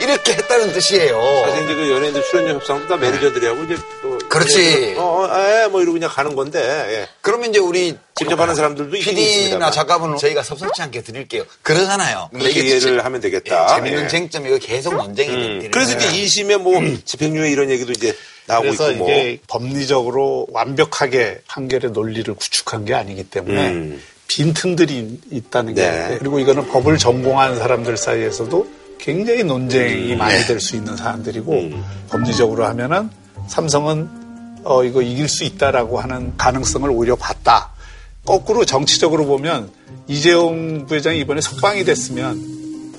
[0.01, 1.21] 이렇게 했다는 뜻이에요.
[1.47, 4.95] 사실 이제 그 연예인들 출연료 협상도 다 매니저들이하고 이제 또 그렇지.
[4.99, 7.09] 어, 어, 에, 뭐 이러고 그냥 가는 건데 예.
[7.23, 9.73] 그러면 이제 우리 직접 하는 사람들도 있긴 PD나 있습니다만.
[9.73, 11.45] 작가분은 저희가 섭섭치 않게 드릴게요.
[11.63, 12.29] 그러잖아요.
[12.33, 13.65] 근데 이게 이해를 진- 하면 되겠다.
[13.65, 14.09] 예, 재밌는 예.
[14.09, 18.15] 쟁점이 이거 계속 논쟁이 음, 되는 그래서 이제 2심에 뭐 집행유예 이런 얘기도 이제
[18.47, 19.11] 나오고 그래서 있고 뭐.
[19.13, 24.03] 이게 법리적으로 완벽하게 판결의 논리를 구축한 게 아니기 때문에 음.
[24.29, 25.89] 빈틈들이 있다는 게 네.
[25.89, 28.67] 있는데 그리고 이거는 법을 전공한 사람들 사이에서도
[28.99, 30.19] 굉장히 논쟁이 음.
[30.19, 30.47] 많이 네.
[30.47, 31.71] 될수 있는 사안들이고
[32.11, 33.11] 법리적으로 하면은
[33.49, 37.71] 삼성은 어 이거 이길 수 있다라고 하는 가능성을 오히려 봤다.
[38.25, 39.71] 거꾸로 정치적으로 보면
[40.09, 42.56] 이재용 부회장이 이번에 석방이 됐으면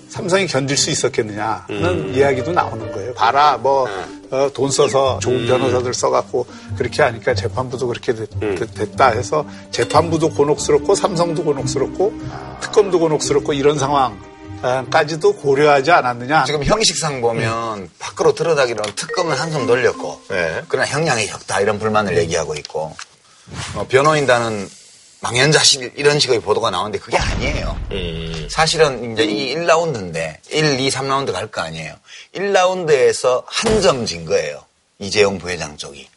[0.09, 2.13] 삼성이 견딜 수 있었겠느냐는 음.
[2.15, 3.13] 이야기도 나오는 거예요.
[3.13, 3.87] 봐라, 뭐,
[4.31, 5.47] 어, 돈 써서 좋은 음.
[5.47, 6.45] 변호사들 써갖고
[6.77, 8.57] 그렇게 하니까 재판부도 그렇게 됐, 음.
[8.97, 12.13] 다 해서 재판부도 곤혹스럽고 삼성도 곤혹스럽고
[12.61, 14.19] 특검도 곤혹스럽고 이런 상황
[14.89, 16.45] 까지도 고려하지 않았느냐.
[16.45, 20.63] 지금 형식상 보면 밖으로 드러나기로는 특검은 한숨 돌렸고 네.
[20.67, 22.95] 그러나 형량이 적다 이런 불만을 얘기하고 있고
[23.75, 24.67] 어, 변호인단은
[25.19, 27.77] 망연자실 이런 식의 보도가 나오는데 그게 아니에요.
[27.91, 28.47] 음.
[28.51, 31.95] 사실은 이제 이 1라운드인데 1, 2, 3라운드 갈 거 아니에요.
[32.35, 34.63] 1라운드에서 한 점 진 거예요.
[34.99, 36.07] 이재용 부회장 쪽이.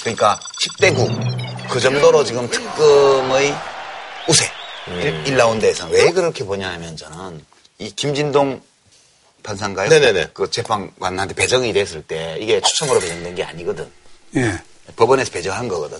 [0.00, 0.38] 그러니까
[0.78, 1.68] 10대 9.
[1.70, 3.54] 그 정도로 지금 특검의
[4.28, 4.44] 우세.
[4.88, 5.24] 음.
[5.26, 7.44] 1라운드에서는 왜 그렇게 보냐 하면 저는
[7.78, 8.60] 이 김진동
[9.42, 9.88] 판사인가요?
[9.88, 10.30] 네네네.
[10.34, 13.90] 그 재판관한테 배정이 됐을 때 이게 추첨으로 배정된 게 아니거든.
[14.36, 14.58] 예.
[14.96, 15.98] 법원에서 배정한 거거든.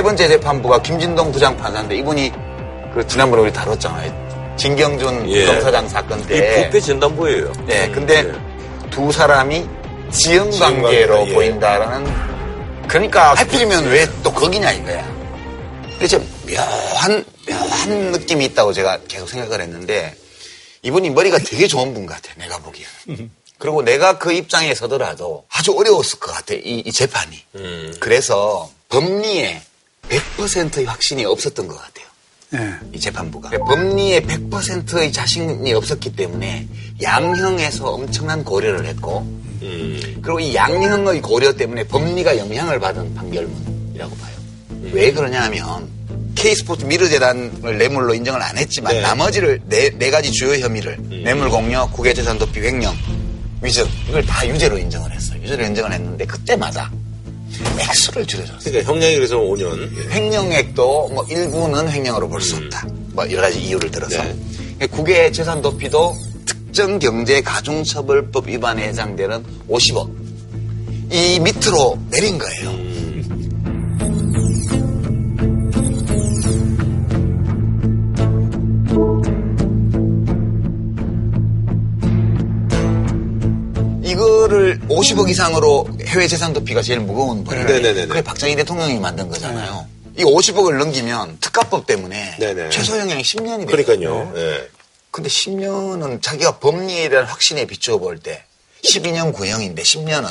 [0.00, 2.32] 세 번째 재판부가 김진동 부장 판사인데 이분이
[2.94, 4.56] 그 지난번에 우리 다뤘잖아요.
[4.56, 5.44] 진경준 예.
[5.44, 6.64] 검사장 사건 이 때.
[6.64, 7.52] 부패 진단부예요.
[7.66, 8.32] 네, 근데
[8.88, 9.68] 두 사람이
[10.10, 11.34] 지연 관계로 예.
[11.34, 12.10] 보인다라는.
[12.88, 15.06] 그러니까 하필이면 왜 또 거기냐 이거야.
[16.08, 20.14] 좀 묘한 묘한 느낌이 있다고 제가 계속 생각을 했는데
[20.80, 22.32] 이분이 머리가 되게 좋은 분 같아.
[22.38, 23.30] 내가 보기에는.
[23.58, 26.54] 그리고 내가 그 입장에 서더라도 아주 어려웠을 것 같아.
[26.54, 27.44] 이, 이 재판이.
[27.56, 27.94] 음.
[28.00, 29.60] 그래서 법리에
[30.08, 32.06] 100%의 확신이 없었던 것 같아요.
[32.54, 32.74] 예.
[32.92, 36.66] 이 재판부가 법리에 100%의 자신이 없었기 때문에
[37.00, 39.20] 양형에서 엄청난 고려를 했고
[39.62, 40.18] 음.
[40.22, 44.34] 그리고 이 양형의 고려 때문에 법리가 영향을 받은 판결문이라고 봐요.
[44.92, 45.88] 왜 그러냐 하면
[46.34, 49.00] K스포츠 미르재단을 뇌물로 인정을 안 했지만 네.
[49.02, 52.96] 나머지를 네, 네 가지 주요 혐의를 뇌물 공여, 국외재산 도피, 횡령,
[53.62, 55.40] 위증 이걸 다 유죄로 인정을 했어요.
[55.42, 56.90] 유죄로 인정을 했는데 그때마다
[57.78, 58.58] 액수를 줄여줬어요.
[58.64, 60.10] 그러니까 형량이 그래서 5년.
[60.10, 62.86] 횡령액도 뭐 일부는 횡령으로 볼 수 없다.
[63.12, 64.22] 뭐 여러 가지 이유를 들어서
[64.90, 70.10] 국외 재산 도피도 특정 경제 가중처벌법 위반에 해당되는 50억
[71.12, 72.89] 이 밑으로 내린 거예요.
[84.50, 87.66] 이거를 50억 이상으로 해외 재산 도피가 제일 무거운 벌이에요.
[87.66, 88.06] 네네네네.
[88.06, 89.86] 그게 박정희 대통령이 만든 거잖아요.
[90.16, 92.70] 이 50억을 넘기면 특가법 때문에 네네.
[92.70, 93.66] 최소 형량이 10년이 돼요.
[93.84, 94.32] 그러니까요.
[94.36, 94.68] 예.
[95.12, 98.44] 근데 10년은 자기가 법리에 대한 확신에 비추어 볼 때
[98.84, 100.28] 12년 구형인데 10년은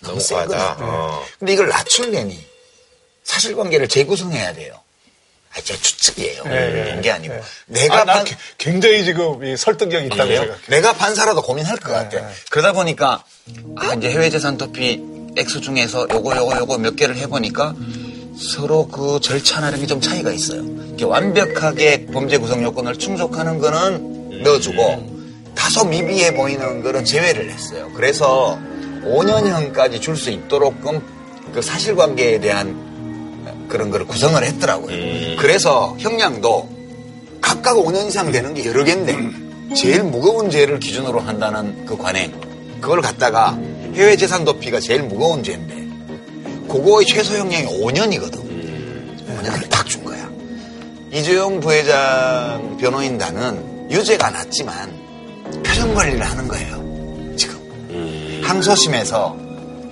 [0.00, 0.56] 너무 세거든.
[0.58, 1.22] 어.
[1.38, 2.44] 근데 이걸 낮추려니
[3.22, 4.74] 사실관계를 재구성해야 돼요.
[5.54, 6.42] 아, 제 추측이에요.
[6.44, 7.34] 된게 아니고.
[7.66, 10.40] 내가 아, 게- 굉장히 지금 이 설득력 있다고 그래요?
[10.40, 10.60] 생각해.
[10.68, 12.26] 내가 판사라도 고민할 것 같아.
[12.50, 13.22] 그러다 보니까
[13.76, 15.02] 아 이제 해외 재산 도피
[15.36, 17.74] 액수 중에서 요거 요거 요거 몇 개를 해보니까
[18.38, 20.62] 서로 그 절차나 이런 게 좀 차이가 있어요.
[21.02, 25.12] 완벽하게 범죄 구성 요건을 충족하는 거는 넣어주고
[25.54, 27.90] 다소 미비해 보이는 거는 제외를 했어요.
[27.94, 28.58] 그래서
[29.04, 31.02] 5년형까지 줄 수 있도록끔
[31.52, 32.91] 그 사실관계에 대한
[33.72, 35.36] 그런 거를 구성을 했더라고요.
[35.38, 36.68] 그래서 형량도
[37.40, 39.16] 각각 5년 이상 되는 게 여러 개인데
[39.74, 42.30] 제일 무거운 죄를 기준으로 한다는 그 관행
[42.82, 43.58] 그걸 갖다가
[43.94, 45.74] 해외 재산 도피가 제일 무거운 죄인데
[46.68, 48.42] 그거의 최소 형량이 5년이거든.
[49.26, 50.30] 5년을 딱 준 거야.
[51.10, 54.92] 이주영 부회장 변호인단은 유죄가 났지만
[55.64, 57.34] 표정 관리를 하는 거예요.
[57.36, 57.58] 지금
[58.44, 59.36] 항소심에서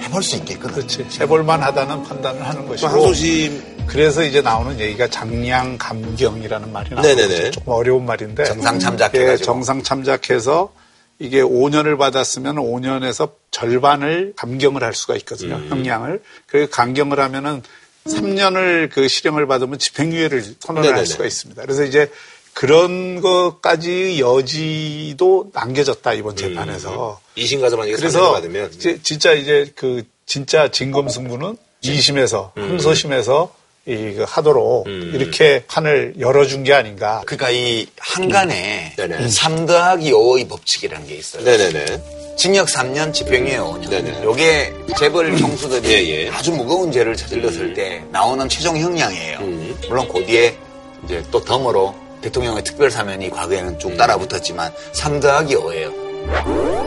[0.03, 0.71] 해볼 수 있게끔.
[0.73, 1.07] 그렇지.
[1.21, 2.89] 해볼만 하다는 판단을 하는 것이고.
[2.89, 6.91] 항소심 그래서 이제 나오는 얘기가 장량 감경이라는 말이.
[6.95, 7.51] 나오죠.
[7.51, 8.45] 조금 어려운 말인데.
[8.45, 9.33] 정상 참작해가지고.
[9.33, 10.73] 예, 정상 참작해서
[11.19, 15.57] 이게 5년을 받았으면 5년에서 절반을 감경을 할 수가 있거든요.
[15.57, 15.69] 음.
[15.69, 16.23] 형량을.
[16.47, 17.63] 그 감경을 하면은
[18.07, 20.99] 3년을 그 실형을 받으면 집행유예를 선언을 네네네.
[20.99, 21.61] 할 수가 있습니다.
[21.63, 22.11] 그래서 이제
[22.55, 27.21] 그런 것까지 여지도 남겨졌다 이번 재판에서.
[27.37, 33.60] 이심 가서 만약에 그래서 받으면 이제 진짜 이제 그 진짜 진검 승부는 2심에서 항소심에서
[33.91, 35.13] 이거 하도록 음.
[35.15, 37.23] 이렇게 판을 열어준 게 아닌가.
[37.27, 39.29] 그러니까 이 한간에 네네.
[39.29, 41.45] 3 더하기 5의 법칙이라는 게 있어요.
[41.45, 42.37] 네네네.
[42.37, 43.91] 징역 3년, 집행유예 5년.
[43.91, 44.23] 네네.
[44.25, 46.29] 요게 재벌 총수들이 예, 예.
[46.31, 49.39] 아주 무거운 죄를 저질렀을 때 나오는 최종 형량이에요.
[49.41, 49.77] 음.
[49.89, 50.57] 물론 그 뒤에
[51.05, 53.79] 이제 또 덤으로 대통령의 특별 사면이 과거에는 음.
[53.79, 56.80] 쭉 따라붙었지만 3 더하기 5예요.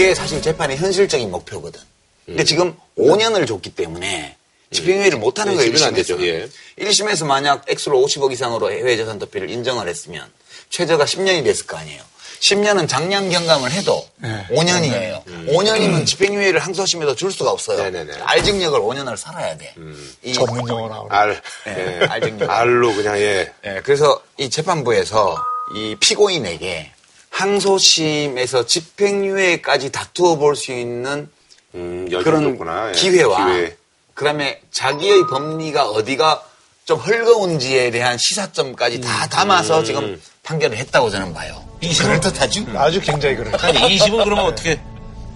[0.00, 1.78] 요게 사실 재판의 현실적인 목표거든.
[2.24, 4.36] 근데 지금 5년을 줬기 때문에
[4.72, 5.70] 집행유예를 못하는 예, 거예요.
[5.72, 6.16] 집행은 안 되죠.
[6.16, 6.48] 1심에서는.
[6.78, 6.84] 예.
[6.84, 10.24] 1심에서 만약 액수를 50억 이상으로 해외 재산 도피를 인정을 했으면
[10.70, 12.02] 최저가 10년이 됐을 거 아니에요.
[12.40, 14.46] 10년은 장량 경감을 해도 네.
[14.50, 15.22] 5년이에요.
[15.48, 17.82] 5년이면 집행유예를 항소심에서 줄 수가 없어요.
[17.82, 18.14] 네네네.
[18.22, 19.74] 알증력을 5년을 살아야 돼.
[20.22, 21.12] 이- 전문 용어 나오는.
[21.14, 21.42] 알.
[21.66, 22.06] 예, 예.
[22.06, 22.48] 알증력.
[22.48, 23.52] 알로 그냥 예.
[23.66, 25.36] 예, 그래서 이 재판부에서
[25.74, 26.92] 이 피고인에게
[27.30, 31.28] 항소심에서 집행유예까지 다투어 볼 수 있는
[31.74, 32.88] 음, 그런 줬구나.
[32.88, 32.92] 예.
[32.92, 33.76] 기회와 기회.
[34.14, 36.42] 그다음에 자기의 법리가 어디가
[36.84, 41.64] 좀 헐거운지에 대한 시사점까지 다 담아서 지금 판결을 했다고 저는 봐요.
[41.80, 42.66] 그럴듯하죠?
[42.76, 43.56] 아주 굉장히 그렇죠.
[43.66, 44.78] 아니, 20은 그러면 어떻게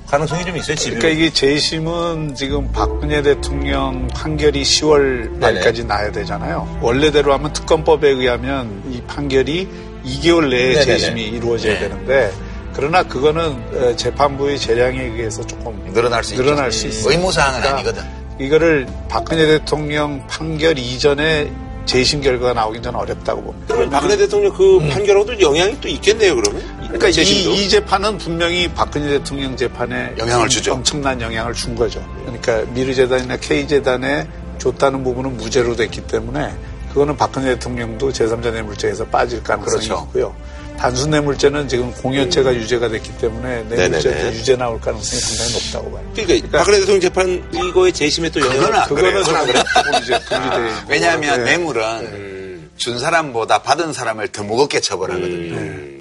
[0.08, 0.96] 가능성이 좀 있어요, 집에?
[0.98, 6.80] 그러니까 이게 재심은 지금 박근혜 대통령 판결이 10월 말까지 나야 되잖아요.
[6.82, 9.68] 원래대로 하면 특검법에 의하면 이 판결이
[10.04, 10.84] 2개월 내에 네네네.
[10.84, 11.80] 재심이 이루어져야 네.
[11.80, 12.32] 되는데
[12.74, 13.42] 그러나 그거는
[13.74, 16.78] 어, 재판부의 재량에 의해서 조금 늘어날 수 늘어날 있죠.
[16.78, 17.12] 수 있어요.
[17.12, 18.24] 의무사항은 그러니까 아니거든.
[18.44, 21.50] 이거를 박근혜 대통령 판결 이전에
[21.86, 23.66] 재심 결과가 나오긴 전 어렵다고 봅니다.
[23.68, 26.62] 그러면 박근혜 대통령 그 판결하고도 영향이 또 있겠네요, 그러면?
[26.84, 27.50] 그러니까 재심도?
[27.50, 30.72] 이, 이 재판은 분명히 박근혜 대통령 재판에 영향을 주죠.
[30.72, 32.02] 엄청난 영향을 준 거죠.
[32.24, 34.26] 그러니까 미르재단이나 K재단에
[34.58, 36.52] 줬다는 부분은 무죄로 됐기 때문에
[36.94, 40.04] 그거는 박근혜 대통령도 제3자 뇌물죄에서 빠질 가능성이 그렇죠.
[40.06, 40.34] 있고요.
[40.78, 44.32] 단순 뇌물죄는 지금 공여죄가 유죄가 됐기 때문에 뇌물죄도.
[44.32, 46.12] 유죄 나올 가능성이 상당히 높다고 봐요.
[46.14, 49.24] 그러니까, 박근혜 대통령 재판 이거의 재심에 또 영향을 그건 안 그거는 그래요.
[49.24, 50.68] 좀 조금 이제 분리돼.
[50.68, 50.86] 있고.
[50.88, 51.56] 왜냐하면 네.
[51.56, 52.70] 뇌물은 음.
[52.76, 55.54] 준 사람보다 받은 사람을 더 무겁게 처벌하거든요.
[55.56, 56.00] 음.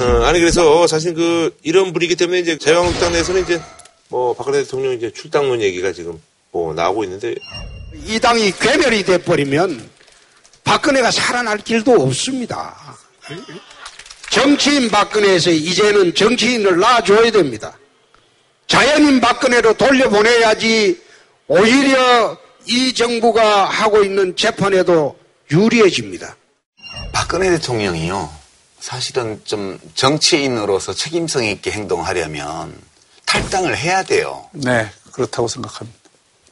[0.00, 3.60] 어, 아니 그래서 사실 그 이런 분위기 때문에 이제 자유한국당 내에서는 이제
[4.08, 7.34] 뭐 박근혜 대통령 이제 출당론 얘기가 지금 뭐 나오고 있는데
[7.94, 9.88] 이 당이 괴멸이 돼 버리면
[10.64, 12.76] 박근혜가 살아날 길도 없습니다.
[14.30, 17.78] 정치인 박근혜에서 이제는 정치인을 놔줘야 됩니다.
[18.66, 21.00] 자연인 박근혜로 돌려보내야지
[21.46, 25.18] 오히려 이 정부가 하고 있는 재판에도
[25.50, 26.36] 유리해집니다.
[27.12, 28.30] 박근혜 대통령이요.
[28.80, 32.74] 사실은 좀 정치인으로서 책임성 있게 행동하려면
[33.28, 34.46] 탈당을 해야 돼요.
[34.52, 35.98] 네, 그렇다고 생각합니다.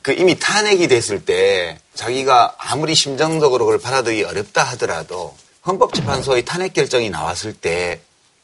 [0.03, 5.35] 그 이미 탄핵이 됐을 때 자기가 아무리 심정적으로 그걸 받아들이기 어렵다 하더라도
[5.67, 8.01] 헌법재판소의 탄핵 결정이 나왔을 때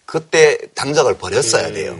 [0.06, 1.96] 그때 당적을 버렸어야 돼요.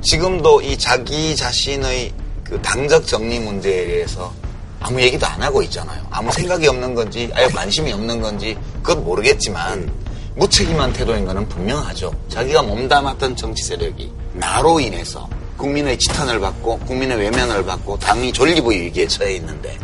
[0.00, 4.32] 지금도 이 자기 자신의 그 당적 정리 문제에 대해서
[4.80, 6.06] 아무 얘기도 안 하고 있잖아요.
[6.08, 9.92] 아무 생각이 없는 건지, 아예 관심이 없는 건지, 그건 모르겠지만,
[10.36, 12.14] 무책임한 태도인 거는 분명하죠.
[12.28, 19.06] 자기가 몸담았던 정치 세력이 나로 인해서 국민의 지탄을 받고, 국민의 외면을 받고, 당이 존립의 위기에
[19.06, 19.76] 처해 있는데,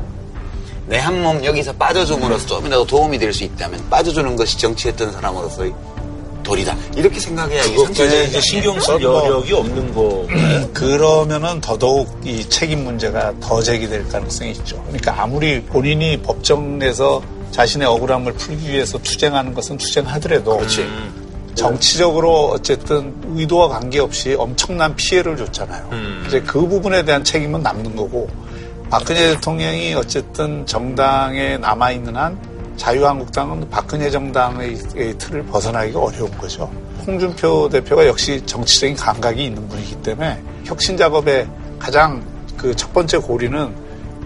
[0.87, 5.75] 내 한 몸 여기서 빠져줌으로써 조금이라도 도움이 될 수 있다면, 빠져주는 것이 정치했던 사람으로서의
[6.43, 6.77] 도리다.
[6.95, 10.27] 이렇게 생각해야 이게 상식적인 이제 거 신경 쓸 뭐- 여력이 없는 거.
[10.75, 14.77] 그러면은 더더욱 이 책임 문제가 더 제기될 가능성이 있죠.
[14.85, 20.87] 그러니까 아무리 본인이 법정 내서 자신의 억울함을 풀기 위해서 투쟁하는 것은 투쟁하더라도 그렇지.
[21.55, 25.89] 정치적으로 어쨌든 의도와 관계없이 엄청난 피해를 줬잖아요.
[26.27, 28.29] 이제 그 부분에 대한 책임은 남는 거고
[28.91, 32.39] 박근혜 대통령이 어쨌든 정당에 남아 있는 한
[32.77, 34.77] 자유한국당은 박근혜 정당의
[35.19, 36.71] 틀을 벗어나기가 어려운 거죠.
[37.07, 41.47] 홍준표 대표가 역시 정치적인 감각이 있는 분이기 때문에 혁신 작업의
[41.79, 42.23] 가장
[42.57, 43.75] 그 첫 번째 고리는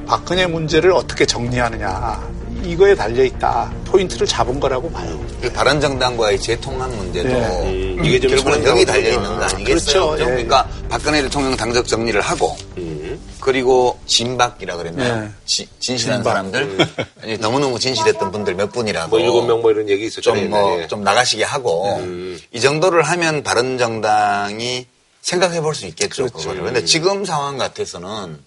[0.07, 2.21] 박근혜 문제를 어떻게 정리하느냐
[2.65, 5.19] 이거에 달려 있다 포인트를 잡은 거라고 봐요.
[5.41, 7.95] 그 바른정당과의 재통합 문제도 네.
[7.97, 8.65] 음, 이게 좀 결국은.
[8.65, 9.65] 여기 달려 있는 거 아니겠어요?
[10.11, 10.17] 그렇죠.
[10.21, 10.25] 예.
[10.25, 13.19] 그러니까 박근혜 대통령 당적 정리를 하고 음.
[13.41, 15.21] 그리고 진박이라 그랬나요?
[15.23, 15.29] 네.
[15.47, 16.31] 지- 진실한 진박.
[16.33, 16.79] 사람들
[17.23, 20.45] 아니, 너무너무 진실했던 분들 몇 분이라고 뭐 일곱 명 뭐 이런 얘기 있었잖아요.
[20.51, 20.87] 좀뭐 옛날에.
[20.89, 22.39] 좀 나가시게 하고 음.
[22.53, 24.87] 이 정도를 하면 바른정당이
[25.23, 26.25] 생각해 볼 수 있겠죠.
[26.27, 26.39] 그렇죠.
[26.39, 26.63] 그거를.
[26.65, 28.39] 근데 지금 상황 같아서는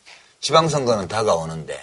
[0.42, 1.80] 지방선거는 다가오는데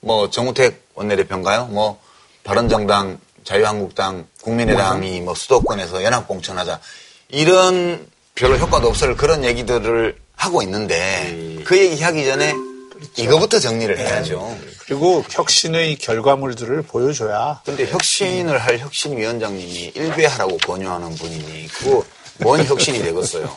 [0.00, 1.66] 뭐 정우택 원내대표인가요?
[1.66, 2.00] 뭐
[2.44, 6.80] 바른정당, 자유한국당, 국민의당이 뭐 수도권에서 연합공천하자
[7.28, 11.62] 이런 별로 효과도 없을 그런 얘기들을 하고 있는데 음.
[11.64, 12.54] 그 얘기 하기 전에
[12.90, 13.22] 그렇죠.
[13.22, 14.56] 이거부터 정리를 해야죠.
[14.80, 22.04] 그리고 혁신의 결과물들을 보여줘야 근데 혁신을 할 혁신위원장님이 일배하라고 권유하는 분이니 그거
[22.38, 23.54] 뭔 혁신이 되겠어요.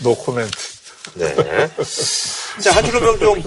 [0.00, 0.56] 노 코멘트.
[1.14, 1.34] 네.
[2.60, 3.42] 자, 한 줄로 평좀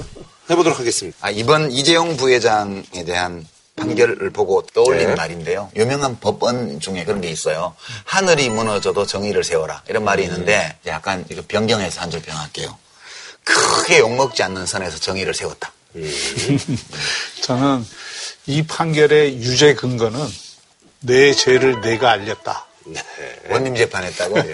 [0.50, 1.18] 해보도록 하겠습니다.
[1.22, 5.16] 아, 이번 이재용 부회장에 대한 판결을 보고 떠올린 네.
[5.16, 5.70] 말인데요.
[5.76, 7.76] 유명한 법언 중에 그런 게 있어요.
[8.06, 9.82] 하늘이 무너져도 정의를 세워라.
[9.90, 12.78] 이런 말이 있는데 약간 이거 변경해서 한 줄 평할게요.
[13.44, 15.72] 크게 욕먹지 않는 선에서 정의를 세웠다.
[17.44, 17.86] 저는
[18.48, 20.20] 이 판결의 유죄 근거는
[21.02, 22.66] 네 죄를 네가 알렷다.
[23.50, 24.42] 원님 재판했다고?
[24.42, 24.54] 네.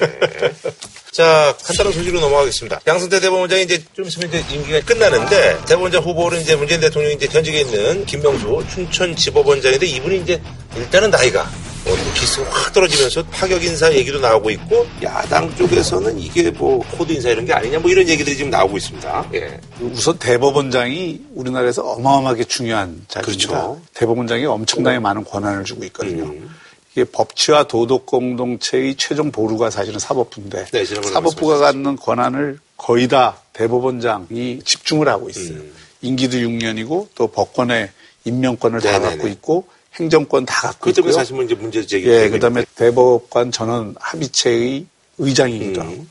[1.12, 2.80] 자, 간단한 소식으로 넘어가겠습니다.
[2.88, 7.62] 양승태 대법원장이 이제 좀 있으면 이제 임기가 끝나는데, 대법원장 후보로 이제 문재인 대통령이 이제 현직에
[7.62, 10.42] 있는 김명수 춘천지법원장인데, 이분이 이제
[10.78, 11.50] 일단은 나이가
[11.84, 17.30] 어, 기수가 확 떨어지면서 파격 인사 얘기도 나오고 있고, 야당 쪽에서는 이게 뭐 코드 인사
[17.30, 19.30] 이런 게 아니냐, 뭐 이런 얘기들이 지금 나오고 있습니다.
[19.34, 19.60] 예.
[19.82, 23.48] 우선 대법원장이 우리나라에서 어마어마하게 중요한 자리입니다.
[23.50, 23.82] 그렇죠.
[23.96, 26.26] 대법원장이 엄청나게 많은 권한을 쥐고 있거든요.
[26.26, 26.50] 음.
[26.92, 34.62] 이게 법치와 도덕 공동체의 최종 보루가 사실은 사법부인데 네, 사법부가 갖는 권한을 거의 다 대법원장이
[34.66, 35.58] 집중을 하고 있어요.
[35.58, 35.74] 음.
[36.02, 37.90] 임기도 6년이고 또 법권의
[38.26, 39.10] 임명권을 다 네네네.
[39.12, 41.14] 갖고 있고 행정권 다 갖고 때문에 있고요.
[41.14, 42.10] 사실 뭐 이제 문제 제기.
[42.10, 44.86] 예, 그다음에 대법관 전원 합의체의
[45.18, 45.88] 의장이기도 음.
[45.88, 46.06] 하고.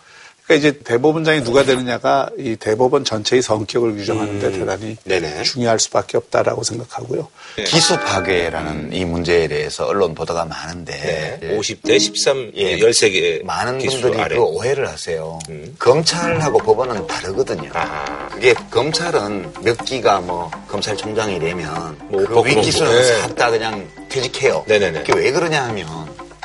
[0.51, 4.53] 그러니까 이제 대법원장이 누가 되느냐가 이 대법원 전체의 성격을 규정하는데 음.
[4.53, 5.45] 대단히 네네.
[5.45, 7.29] 중요할 수밖에 없다라고 생각하고요.
[7.65, 11.57] 기수 파괴라는 이 문제에 대해서 언론 보도가 많은데 네.
[11.57, 12.79] 50대 13, 예.
[12.79, 13.45] 13개.
[13.45, 14.35] 많은 기수 분들이 아래.
[14.35, 15.39] 그 오해를 하세요.
[15.49, 15.77] 음.
[15.79, 17.71] 검찰하고 법원은 다르거든요.
[17.75, 18.29] 아.
[18.33, 23.05] 그게 검찰은 몇 기가 뭐 검찰총장이 되면 뭐 그 윗기수는 네.
[23.21, 24.65] 싹다 그냥 퇴직해요.
[24.67, 25.01] 네네네.
[25.05, 25.87] 그게 왜 그러냐 하면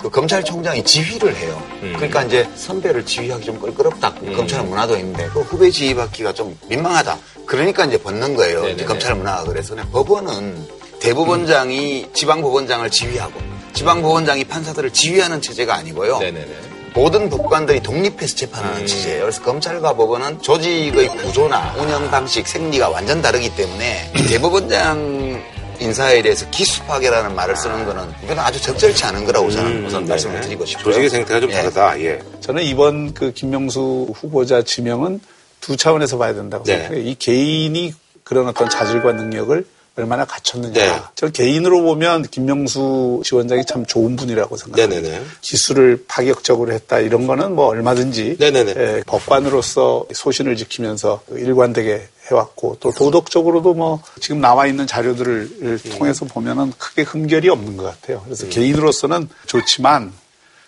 [0.06, 1.60] 그 검찰총장이 지휘를 해요.
[1.82, 1.94] 음.
[1.96, 4.14] 그러니까 이제 선배를 지휘하기 좀 껄끄럽다.
[4.36, 7.18] 검찰 문화도 있는데 그 후배 지휘받기가 좀 민망하다.
[7.48, 8.58] 그러니까 이제 벗는 거예요.
[8.60, 8.74] 네네네.
[8.76, 10.68] 이제 검찰 문화가 그래서 법원은
[11.00, 13.34] 대법원장이 지방법원장을 지휘하고
[13.74, 16.20] 지방법원장이 판사들을 지휘하는 체제가 아니고요.
[16.20, 16.56] 네네네.
[16.94, 18.86] 모든 법관들이 독립해서 재판하는 음.
[18.86, 19.22] 체제예요.
[19.22, 26.50] 그래서 검찰과 법원은 조직의 구조나 운영 방식, 생리가 완전 다르기 때문에 이 대법원장 인사에 대해서
[26.50, 30.42] 기수파괴라는 말을 쓰는 거는 이건 아주 적절치 않은 거라고 저는 우선 음, 말씀을.
[30.42, 30.86] 드리고 싶고요.
[30.86, 31.56] 조직의 생태가 좀 예.
[31.56, 32.00] 다르다.
[32.02, 32.20] 예.
[32.42, 35.20] 저는 이번 그 김명수 후보자 지명은
[35.62, 36.78] 두 차원에서 봐야 된다고 네.
[36.78, 37.04] 생각해요.
[37.04, 39.66] 이 개인이 그런 어떤 자질과 능력을
[39.98, 40.74] 얼마나 갖췄느냐.
[40.74, 41.02] 네.
[41.16, 45.02] 저 개인으로 보면 김명수 지원장이 참 좋은 분이라고 생각합니다.
[45.02, 45.26] 네네네.
[45.42, 48.74] 기술을 파격적으로 했다 이런 거는 뭐 얼마든지 네네네.
[48.76, 55.80] 예, 법관으로서 소신을 지키면서 일관되게 해왔고 또 도덕적으로도 뭐 지금 나와 있는 자료들을 음.
[55.98, 58.22] 통해서 보면은 크게 흠결이 없는 것 같아요.
[58.26, 60.12] 그래서 개인으로서는 좋지만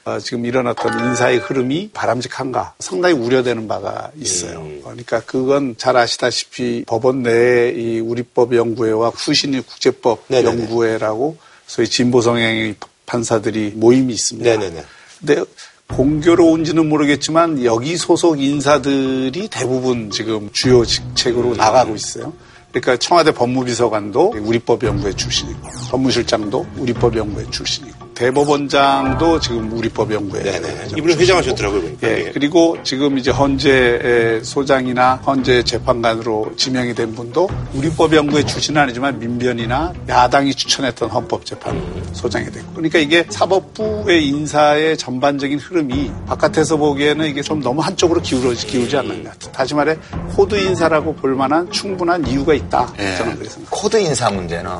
[0.05, 4.59] 어, 지금 일어났던 인사의 흐름이 바람직한가 상당히 우려되는 바가 있어요.
[4.59, 4.79] 음.
[4.81, 10.61] 그러니까 그건 잘 아시다시피 법원 내에 이 우리법 연구회와 후신이 국제법 네네네.
[10.61, 14.49] 연구회라고 소위 진보 성향의 판사들이 모임이 있습니다.
[14.49, 14.85] 네네네.
[15.19, 15.43] 근데
[15.89, 22.33] 공교로운지는 모르겠지만 여기 소속 인사들이 대부분 지금 주요 직책으로 나가고 있어요.
[22.71, 30.87] 그러니까 청와대 법무비서관도 우리법연구회 출신이고 법무실장도 우리법연구회 출신이고 대법원장도 지금 우리법 연구회 네네.
[30.97, 31.81] 이분이 회장하셨더라고요.
[31.81, 32.07] 보니까.
[32.07, 39.19] 예, 그리고 지금 이제 헌재 소장이나 헌재 재판관으로 지명이 된 분도 우리법 연구회 출신은 아니지만
[39.19, 42.73] 민변이나 야당이 추천했던 헌법재판 소장이 됐고.
[42.73, 49.23] 그러니까 이게 사법부의 인사의 전반적인 흐름이 바깥에서 보기에는 이게 좀 너무 한쪽으로 기울어지, 기울지 않는
[49.25, 49.51] 것 같아요.
[49.51, 49.95] 다시 말해
[50.35, 52.91] 코드 인사라고 볼 만한 충분한 이유가 있다.
[52.97, 53.15] 예.
[53.15, 53.69] 저는 그렇게 생각합니다.
[53.69, 54.71] 코드 인사 문제는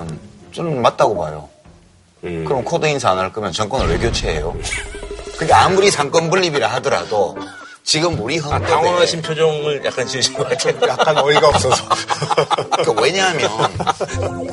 [0.53, 1.47] 저는 맞다고 봐요.
[2.23, 2.45] 음.
[2.45, 4.55] 그럼 코드 인사 안 할 거면 정권을 왜 교체해요?
[5.37, 7.37] 그게 아무리 삼권 분립이라 하더라도
[7.83, 10.77] 지금 우리 아, 헌법에 당황하신 표정을 약간 지으신 것 같아요.
[10.89, 11.85] 약간 어이가 없어서.
[12.83, 13.49] 그 왜냐하면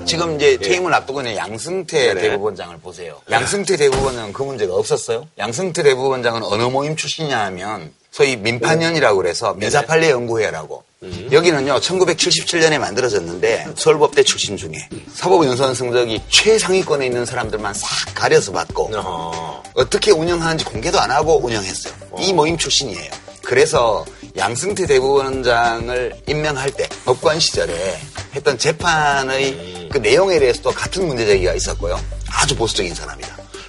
[0.06, 2.20] 지금 이제 퇴임을 앞두고 있는 양승태 네네.
[2.20, 3.20] 대법원장을 보세요.
[3.30, 5.26] 양승태 대법원장은 그 문제가 없었어요.
[5.38, 10.84] 양승태 대법원장은 어느 모임 출신이냐 하면 소위 민판연이라고 그래서 민사판례 연구회라고
[11.30, 19.62] 여기는요 1977년에 만들어졌는데 서울법대 출신 중에 사법연수원 성적이 최상위권에 있는 사람들만 싹 가려서 받고 어.
[19.74, 21.94] 어떻게 운영하는지 공개도 안 하고 운영했어요.
[22.20, 23.10] 이 모임 출신이에요.
[23.42, 24.04] 그래서
[24.36, 27.98] 양승태 대법원장을 임명할 때 법관 시절에
[28.34, 32.00] 했던 재판의 그 내용에 대해서도 같은 문제 제기가 있었고요.
[32.28, 33.23] 아주 보수적인 사람이다.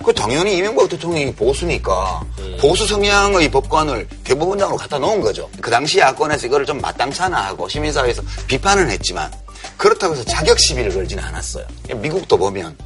[0.06, 2.24] 그 당연히 이명박 대통령이 보수니까
[2.62, 5.50] 보수 성향의 법관을 대법원장으로 갖다 놓은 거죠.
[5.60, 9.34] 그 당시 야권에서 이거를 좀 마땅찮아 하고 시민사회에서 비판은 했지만
[9.78, 11.66] 그렇다고 해서 자격 시비를 걸지는 않았어요.
[11.96, 12.78] 미국도 보면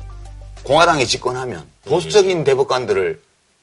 [0.63, 3.21] 공화당이 집권하면 보수적인 대법관들을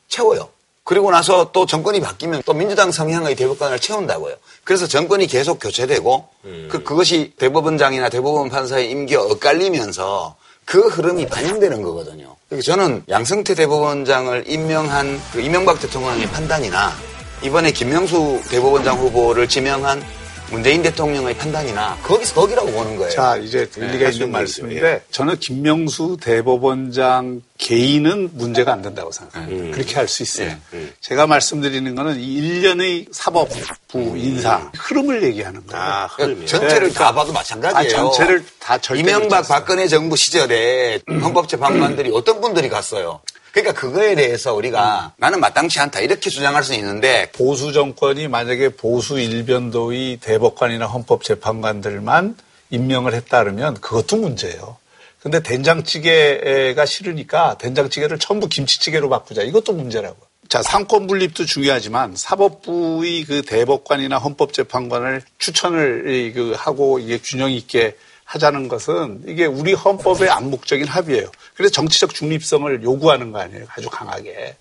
[0.09, 0.51] 채워요.
[0.85, 4.35] 그리고 나서 또 정권이 바뀌면 또 민주당 성향의 대법관을 채운다고요.
[4.65, 6.29] 그래서 정권이 계속 교체되고
[6.69, 10.37] 그, 그것이 대법원장이나 대법원 판사의 임기가 엇갈리면서
[10.67, 12.37] 그 흐름이 반영되는 거거든요.
[12.49, 16.93] 그래서 저는 양승태 대법원장을 임명한 그 이명박 대통령의 판단이나
[17.43, 20.03] 이번에 김명수 대법원장 후보를 지명한
[20.51, 23.11] 문재인 대통령의 판단이나 거기서 거기라고 보는 거예요.
[23.11, 29.75] 자, 이제 일리가 할수 있는 말씀인데 저는 김명수 대법원장 개인은 문제가 안 된다고 생각합니다.
[29.75, 30.55] 그렇게 할 수 있어요.
[31.01, 33.59] 제가 말씀드리는 거는 이 일련의 사법부
[34.17, 35.83] 인사 흐름을 얘기하는 거예요.
[35.83, 36.47] 아, 흐름이요.
[36.47, 37.77] 전체를 네, 다 봐도 마찬가지예요.
[37.85, 39.47] 아, 전체를 다 절대 이명박.
[39.49, 43.21] 박근혜 정부 시절에 헌법재판관들이 어떤 분들이 갔어요.
[43.57, 49.19] 그러니까 그거에 대해서 우리가 나는 마땅치 않다 이렇게 주장할 수는 있는데 보수 정권이 만약에 보수
[49.19, 52.37] 일변도의 대법관이나 헌법재판관들만
[52.69, 54.77] 임명을 했다 그러면 그것도 문제예요.
[55.21, 59.41] 근데 된장찌개가 싫으니까 된장찌개를 전부 김치찌개로 바꾸자.
[59.41, 60.19] 이것도 문제라고.
[60.51, 67.97] 자, 상권 분립도 중요하지만 사법부의 그 대법관이나 헌법재판관을 추천을 이, 그 하고 이게 균형 있게
[68.27, 71.31] 하자는 것은 이게 우리 헌법의 암묵적인 합의예요.
[71.55, 73.65] 그래서 정치적 중립성을 요구하는 거 아니에요.
[73.75, 74.57] 아주 강하게.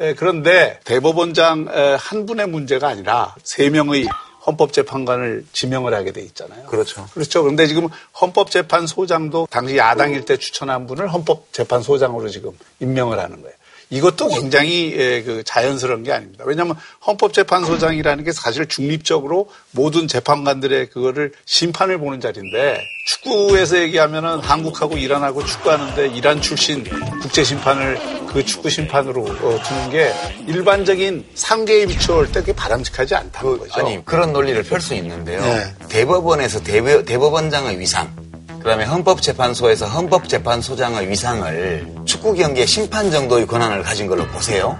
[0.00, 4.06] 예, 그런데 대법원장 에, 한 분의 문제가 아니라 세 명의
[4.46, 6.66] 헌법재판관을 지명을 하게 돼 있잖아요.
[6.66, 7.06] 그렇죠.
[7.12, 7.42] 그렇죠.
[7.42, 7.88] 그런데 지금
[8.20, 13.56] 헌법재판소장도 당시 야당일 때 추천한 분을 헌법재판소장으로 지금 임명을 하는 거예요.
[13.90, 16.44] 이것도 굉장히 에, 그 자연스러운 게 아닙니다.
[16.46, 16.76] 왜냐하면
[17.06, 26.08] 헌법재판소장이라는 게 사실 중립적으로 모든 재판관들의 그거를 심판을 보는 자리인데 축구에서 얘기하면은 한국하고 이란하고 축구하는데
[26.08, 26.84] 이란 출신
[27.20, 27.98] 국제 심판을
[28.32, 30.12] 그 축구 심판으로 어, 두는 게
[30.48, 33.72] 일반적인 상계에 비추어올 때 그게 바람직하지 않다는 거죠.
[33.74, 35.40] 아니 그런 논리를 펼 수 있는데요.
[35.40, 35.74] 네.
[35.88, 38.14] 대법원에서 대법, 대법원장의 위상,
[38.58, 44.78] 그다음에 헌법재판소에서 헌법재판소장의 위상을 축구 경기의 심판 정도의 권한을 가진 걸로 보세요.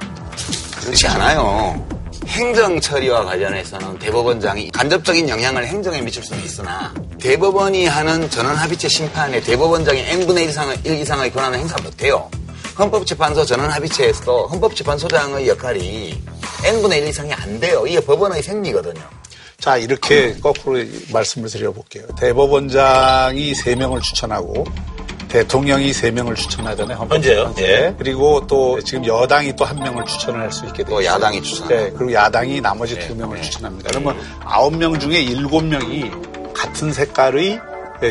[0.81, 1.85] 그렇지 않아요.
[2.27, 10.01] 행정 처리와 관련해서는 대법원장이 간접적인 영향을 행정에 미칠 수는 있으나 대법원이 하는 전원합의체 심판에 대법원장이
[10.01, 12.29] n분의 1 이상의, 1 이상의 권한을 행사 못해요.
[12.79, 16.23] 헌법재판소 전원합의체에서도 헌법재판소장의 역할이
[16.65, 17.87] n분의 1 이상이 안 돼요.
[17.87, 19.01] 이게 법원의 생리거든요.
[19.61, 20.83] 자, 이렇게 거꾸로
[21.13, 22.05] 말씀을 드려볼게요.
[22.19, 24.65] 대법원장이 세명을 추천하고
[25.29, 27.09] 대통령이 세명을 추천하잖아요.
[27.11, 27.55] 현재요?
[27.59, 27.95] 예.
[27.99, 30.91] 그리고 또 지금 여당이 또 한 명을 추천을 할 수 있게 되죠.
[30.91, 31.69] 또 야당이 추천.
[31.69, 33.43] 네, 그리고 야당이 나머지 네, 두 명을 네.
[33.43, 33.91] 추천합니다.
[33.91, 36.11] 그러면 아홉 명 중에 일곱 명이
[36.55, 37.61] 같은 색깔의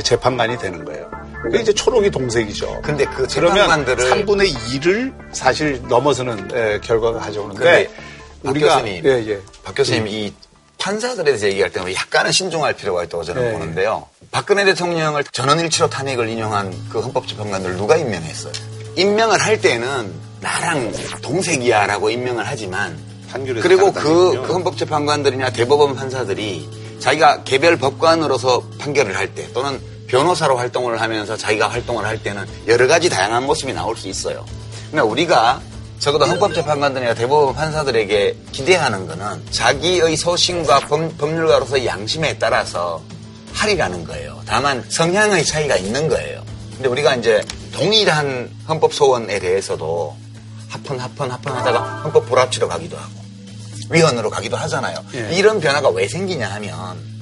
[0.03, 1.09] 재판관이 되는 거예요.
[1.43, 2.81] 그게 이제 초록이 동색이죠.
[2.83, 7.89] 근데 그 재판관들을 3분의 2를 사실 넘어서는 에, 결과가 가져오는데
[8.43, 9.39] 우리가 교수님, 예, 예.
[9.63, 10.33] 박 교수님 이
[10.85, 13.51] 판사들에 대해서 얘기할 때는 약간은 신중할 필요가 있다고 저는 네.
[13.53, 14.05] 보는데요.
[14.29, 18.53] 박근혜 대통령을 전원일치로 탄핵을 인용한 그 헌법재판관들 누가 임명했어요?
[18.95, 22.95] 임명을 할 때는 나랑 동색이야라고 임명을 하지만
[23.31, 24.43] 판결에서 그리고 그.
[24.45, 26.69] 그 헌법재판관들이나 대법원 판사들이
[26.99, 32.85] 자기가 개별 법관으로서 판결을 할 때 또는 변호사로 활동을 하면서 자기가 활동을 할 때는 여러
[32.85, 34.45] 가지 다양한 모습이 나올 수 있어요.
[34.91, 35.61] 그러나 우리가
[35.99, 43.01] 적어도 헌법재판관들이나 대법원 판사들에게 기대하는 거는 자기의 소신과 법, 법률가로서의 양심에 따라서
[43.53, 44.41] 하리라는 거예요.
[44.45, 46.43] 다만 성향의 차이가 있는 거예요.
[46.73, 47.43] 근데 우리가 이제
[47.73, 50.15] 동일한 헌법 소원에 대해서도
[50.69, 53.24] 합헌 합헌 합헌 하다가 헌법 불합치로 가기도 하고
[53.89, 54.97] 위헌으로 가기도 하잖아요.
[55.15, 55.29] 예.
[55.35, 56.73] 이런 변화가 왜 생기냐 하면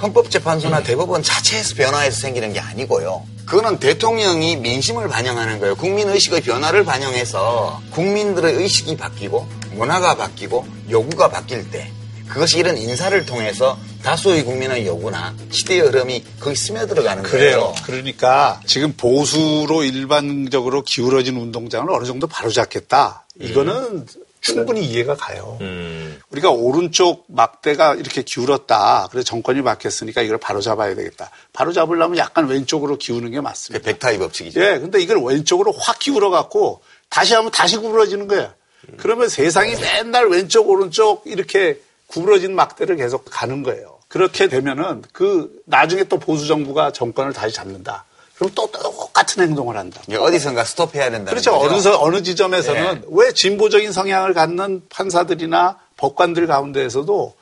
[0.01, 3.23] 헌법재판소나 대법원 자체에서 변화해서 생기는 게 아니고요.
[3.45, 5.75] 그거는 대통령이 민심을 반영하는 거예요.
[5.75, 11.91] 국민 의식의 변화를 반영해서 국민들의 의식이 바뀌고 문화가 바뀌고 요구가 바뀔 때
[12.29, 17.59] 그것이 이런 인사를 통해서 다수의 국민의 요구나 시대의 흐름이 거기 스며들어가는 그래요.
[17.59, 17.75] 거예요.
[17.85, 23.25] 그러니까 지금 보수로 일반적으로 기울어진 운동장을 어느 정도 바로잡겠다.
[23.39, 24.07] 이거는
[24.41, 25.57] 충분히 이해가 가요.
[25.61, 26.02] 음.
[26.33, 29.07] 우리가 오른쪽 막대가 이렇게 기울었다.
[29.11, 31.29] 그래서 정권이 바뀌었으니까 이걸 바로 잡아야 되겠다.
[31.53, 33.85] 바로 잡으려면 약간 왼쪽으로 기우는 게 맞습니다.
[33.85, 34.59] 백타이 법칙이죠.
[34.61, 38.53] 예, 근데 이걸 왼쪽으로 확 기울어 갖고 다시 하면 다시 구부러지는 거야.
[38.97, 43.99] 그러면 세상이 맨날 왼쪽 오른쪽 이렇게 구부러진 막대를 계속 가는 거예요.
[44.07, 48.05] 그렇게 되면은 그 나중에 또 보수 정부가 정권을 다시 잡는다.
[48.35, 50.01] 그럼 또 똑같은 행동을 한다.
[50.07, 51.51] 이게 어디선가 스톱해야 된다는 그렇죠.
[51.51, 51.73] 거죠.
[51.73, 57.35] 어느, 서- 어느 지점에서는 왜 진보적인 성향을 갖는 판사들이나 법관들 가운데에서도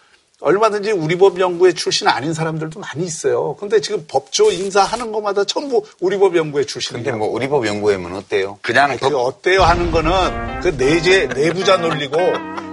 [0.44, 3.56] 얼마든지 우리 법 연구회 출신 아닌 사람들도 많이 있어요.
[3.60, 7.16] 근데 지금 법조 인사하는 것마다 전부 우리 법 근데 출신이에요.
[7.18, 8.58] 뭐 우리 법 연구회면 어때요?
[8.64, 12.18] 그냥 그 어때요 하는 거는 그 내재 내부자 논리고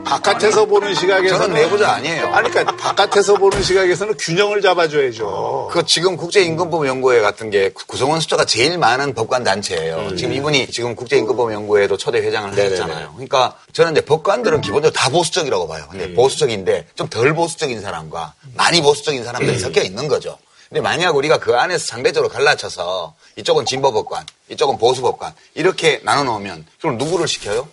[0.08, 2.28] 바깥에서 보는 시각에서는 저는 내부자 아니에요.
[2.28, 5.68] 아니 그러니까 바깥에서 보는 시각에서는 균형을 잡아줘야죠.
[5.72, 10.16] 그 지금 국제임금법 연구회 같은 게 구성원 숫자가 제일 많은 법관 단체예요.
[10.16, 13.12] 지금 이분이 지금 국제임금법 연구회도 초대 회장을 하셨잖아요.
[13.12, 15.84] 그러니까 저는 이제 법관들은 기본적으로 다 보수적이라고 봐요.
[15.90, 20.38] 근데 보수적인데 좀 덜 보수적인 사람과 많이 보수적인 사람들이 섞여 있는 거죠.
[20.68, 26.24] 근데 만약 우리가 그 안에서 상대적으로 갈라쳐서 이쪽은 진보 법관, 이쪽은 보수 법관 이렇게 나눠
[26.24, 27.66] 놓으면 그럼 누구를 시켜요?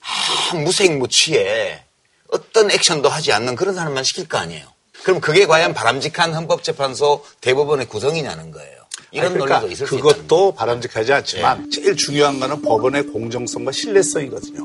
[0.00, 1.84] 아, 무색무취에
[2.28, 4.66] 어떤 액션도 하지 않는 그런 사람만 시킬 거 아니에요.
[5.02, 8.78] 그럼 그게 과연 바람직한 헌법재판소 대법원의 구성이냐는 거예요.
[9.10, 14.64] 이런 아니, 그러니까 논리도 있을 수 그것도 바람직하지 않지만 제일 중요한 거는 법원의 공정성과 신뢰성이거든요.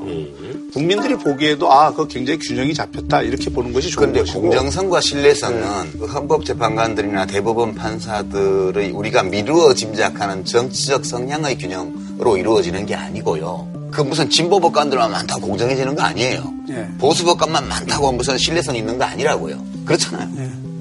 [0.72, 5.98] 국민들이 보기에도 아, 그거 굉장히 균형이 잡혔다 이렇게 보는 것이 좋은 그런데 것이고 공정성과 신뢰성은
[5.98, 13.68] 그 헌법재판관들이나 대법원 판사들의 우리가 미루어 짐작하는 정치적 성향의 균형으 로 이루어지는 게 아니고요.
[13.90, 16.52] 그 무슨 진보 법관들만 많다고 공정해지는 거 아니에요.
[16.70, 16.88] 예.
[16.98, 19.62] 보수 법관만 많다고 무슨 신뢰성 있는 거 아니라고요.
[19.84, 20.28] 그렇잖아요.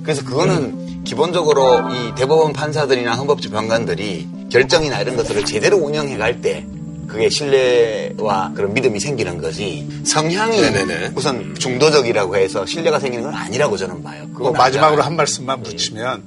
[0.04, 6.66] 그래서 그거는 기본적으로 이 대법원 판사들이나 헌법재판관들이 결정이나 이런 것들을 제대로 운영해 갈 때
[7.08, 11.10] 그게 신뢰와 그런 믿음이 생기는 거지 성향이 네네네.
[11.10, 14.24] 무슨 중도적이라고 해서 신뢰가 생기는 건 아니라고 저는 봐요.
[14.30, 15.04] 뭐 그건 마지막으로.
[15.04, 16.24] 한 말씀만 붙이면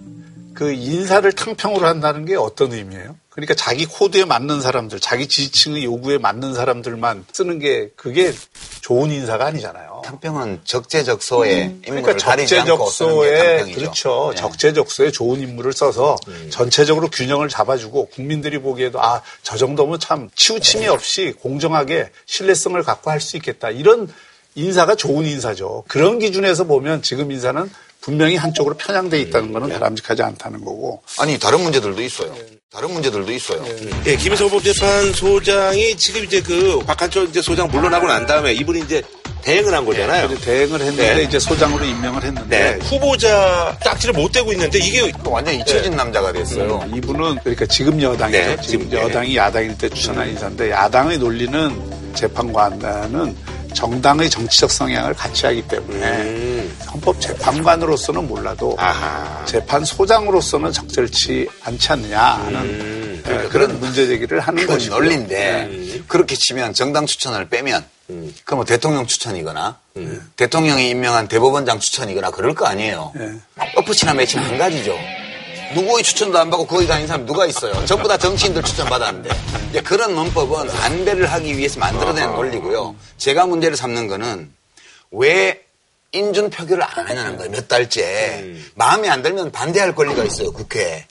[0.55, 3.17] 그 인사를 탕평으로 한다는 게 어떤 의미예요?
[3.37, 8.33] 그러니까 자기 코드에 맞는 사람들, 자기 지지층의 요구에 맞는 사람들만 쓰는 게 그게
[8.81, 10.03] 좋은 인사가 아니잖아요.
[10.07, 13.73] 탕평은 적재적소에 인물을 그러니까 적재적소에.
[13.75, 14.31] 그렇죠.
[14.35, 14.41] 네.
[14.41, 16.49] 적재적소에 좋은 인물을 써서 음.
[16.51, 23.21] 전체적으로 균형을 잡아주고 국민들이 보기에도 아 저 정도면 참 치우침이 없이 공정하게 신뢰성을 갖고 할
[23.21, 24.09] 수 있겠다 이런
[24.55, 25.85] 인사가 좋은 인사죠.
[25.89, 27.71] 그런 기준에서 보면 지금 인사는
[28.07, 29.53] 분명히 한쪽으로 편향돼 있다는 음.
[29.53, 32.33] 거는 바람직하지 않다는 거고 아니 다른 문제들도 있어요.
[32.71, 33.65] 다른 문제들도 있어요.
[34.07, 39.03] 예, 김희성 법재판 소장이 지금 이제 그 박한철 이제 소장 물러나고 난 다음에 이분이 이제
[39.43, 40.29] 대행을 한 거잖아요.
[40.29, 41.23] 그래서 대행을 했는데 네.
[41.25, 42.27] 이제 소장으로 임명을 네.
[42.29, 46.89] 했는데 후보자 딱지를 못 대고 있는데 이게 완전 잊혀진 남자가 됐어요.
[46.95, 48.39] 이분은 그러니까 지금 여당이죠.
[48.39, 49.03] 네, 지금 지금, 네.
[49.03, 53.37] 여당이 야당일 때 추천한 인사인데 야당의 논리는 재판관은
[53.77, 56.79] 정당의 정치적 성향을 같이 하기 때문에 음.
[56.91, 59.45] 헌법 재판관으로서는 몰라도 아하.
[59.45, 63.23] 재판소장으로서는 적절치 않지 않느냐 하는 음.
[63.29, 67.85] 예, 그런 문제 제기를 하는 것이고 논리인데 그렇게 치면 정당 추천을 빼면
[68.45, 69.79] 그럼 뭐 대통령 추천이거나
[70.37, 73.13] 대통령이 임명한 대법원장 추천이거나 그럴 거 아니에요.
[73.19, 73.33] 예.
[73.77, 74.97] 엎으치나 매치나 한 가지죠.
[75.75, 77.85] 누구의 추천도 안 받고 거기 다니는 사람 누가 있어요?
[77.87, 79.31] 전부 다 정치인들 추천 받았는데.
[79.71, 82.95] 이제 그런 논법은 반대를 하기 위해서 만들어낸 논리고요.
[83.17, 84.53] 제가 문제를 삼는 거는
[85.11, 85.66] 왜
[86.13, 87.51] 인준 표결을 안 하냐는 거예요.
[87.51, 88.55] 몇 달째.
[88.75, 90.51] 마음에 안 들면 반대할 권리가 있어요.
[90.53, 91.05] 국회에.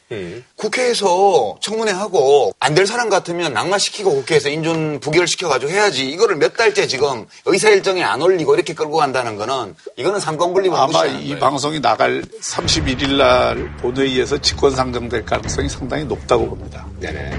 [0.56, 6.10] 국회에서 청문회 하고 안 될 사람 같으면 낙마시키고 국회에서 인준 부결 시켜가지고 해야지.
[6.10, 10.86] 이거를 몇 달째 지금 의사 일정에 안 올리고 이렇게 끌고 간다는 거는 이거는 삼권분립을 아마
[10.88, 11.40] 무시하는 이 거예요.
[11.40, 16.86] 방송이 나갈 31일 날 본회의에서 직권 상정될 가능성이 상당히 높다고 봅니다.
[17.00, 17.32] 네네.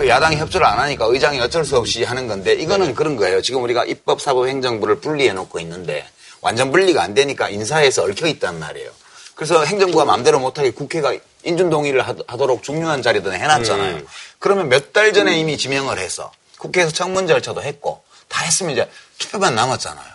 [0.00, 3.42] 근데 야당이 협조를 안 하니까 의장이 어쩔 수 없이 하는 건데 이거는 그런 거예요.
[3.42, 6.08] 지금 우리가 입법, 사법, 행정부를 분리해 놓고 있는데
[6.40, 8.90] 완전 분리가 안 되니까 인사에서 얽혀 있단 말이에요.
[9.34, 13.96] 그래서 행정부가 마음대로 못하게 국회가 인준 동의를 하- 하도록 중요한 자리도 해놨잖아요.
[14.38, 18.88] 그러면 몇 달 전에 이미 지명을 해서 국회에서 청문 절차도 했고 다 했으면 이제
[19.18, 20.06] 투표만 남았잖아요.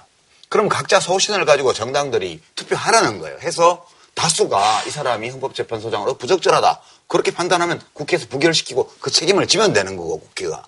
[0.49, 3.37] 그럼 각자 소신을 가지고 정당들이 투표하라는 거예요.
[3.43, 6.81] 해서 다수가 이 사람이 헌법재판소장으로 부적절하다.
[7.07, 10.63] 그렇게 판단하면 국회에서 부결시키고 그 책임을 지면 되는 거고, 국회가.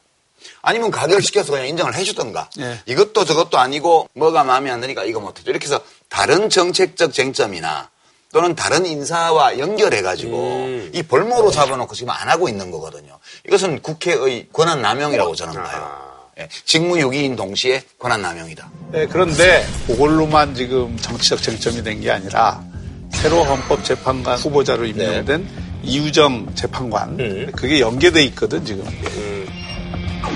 [0.61, 2.49] 아니면 가결시켜서 그냥 인정을 해주던가.
[2.59, 2.79] 예.
[2.85, 5.49] 이것도 저것도 아니고 뭐가 마음에 안 드니까 이거 못해줘.
[5.49, 5.79] 이렇게 해서
[6.09, 7.89] 다른 정책적 쟁점이나
[8.33, 13.17] 또는 다른 인사와 연결해가지고 이 볼모로 잡아놓고 지금 안 하고 있는 거거든요.
[13.47, 16.05] 이것은 국회의 권한 남용이라고 저는 봐요.
[16.39, 18.69] 예, 직무유기인 동시에 권한 남용이다.
[18.91, 22.61] 네, 그런데 그걸로만 지금 정치적 쟁점이 된 게 아니라
[23.11, 25.47] 새로 헌법재판관 후보자로 임명된
[25.83, 27.17] 이우정 재판관
[27.55, 28.85] 그게 연계돼 있거든 지금.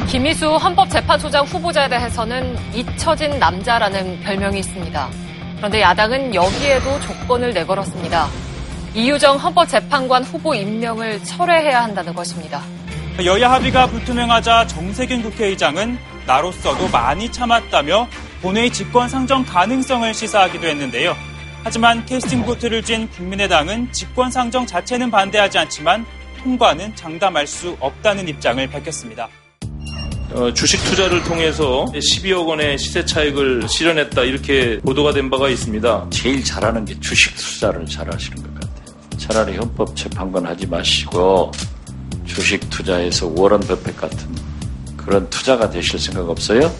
[0.07, 5.09] 김희수 헌법재판소장 후보자에 대해서는 잊혀진 남자라는 별명이 있습니다.
[5.57, 8.27] 그런데 야당은 여기에도 조건을 내걸었습니다.
[8.93, 12.61] 이유정 헌법재판관 후보 임명을 철회해야 한다는 것입니다.
[13.23, 18.07] 여야 합의가 불투명하자 정세균 국회의장은 나로서도 많이 참았다며
[18.41, 21.15] 본회의 직권 상정 가능성을 시사하기도 했는데요.
[21.63, 26.05] 하지만 캐스팅 보트를 쥔 국민의당은 직권 상정 자체는 반대하지 않지만
[26.41, 29.29] 통과는 장담할 수 없다는 입장을 밝혔습니다.
[30.33, 36.07] 어, 주식 투자를 통해서 12억 원의 시세 차익을 실현했다 이렇게 보도가 된 바가 있습니다.
[36.09, 39.17] 제일 잘하는 게 주식 투자를 잘하시는 것 같아요.
[39.17, 41.51] 차라리 헌법 재판관 하지 마시고
[42.25, 44.29] 주식 투자에서 워런 버핏 같은
[44.95, 46.73] 그런 투자가 되실 생각 없어요?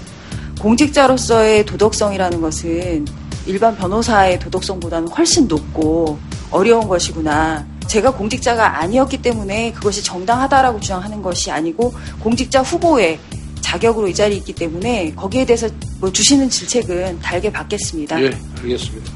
[0.59, 3.05] 공직자로서의 도덕성이라는 것은
[3.51, 6.17] 일반 변호사의 도덕성보다는 훨씬 높고
[6.51, 7.67] 어려운 것이구나.
[7.85, 13.19] 제가 공직자가 아니었기 때문에 그것이 정당하다라고 주장하는 것이 아니고 공직자 후보의
[13.59, 15.67] 자격으로 이 자리에 있기 때문에 거기에 대해서
[15.99, 18.21] 뭐 주시는 질책은 달게 받겠습니다.
[18.23, 18.31] 예,
[18.61, 19.11] 알겠습니다.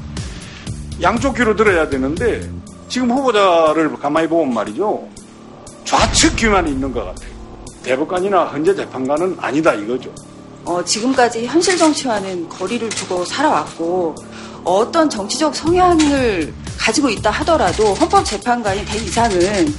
[1.00, 2.46] 양쪽 귀로 들어야 되는데
[2.90, 5.08] 지금 후보자를 가만히 보면 말이죠.
[5.86, 7.30] 좌측 귀만 있는 것 같아요.
[7.82, 10.12] 대법관이나 헌재 재판관은 아니다 이거죠.
[10.66, 14.14] 어, 지금까지 현실 정치와는 거리를 두고 살아왔고
[14.64, 19.72] 어떤 정치적 성향을 가지고 있다 하더라도 헌법재판관이 된 이상은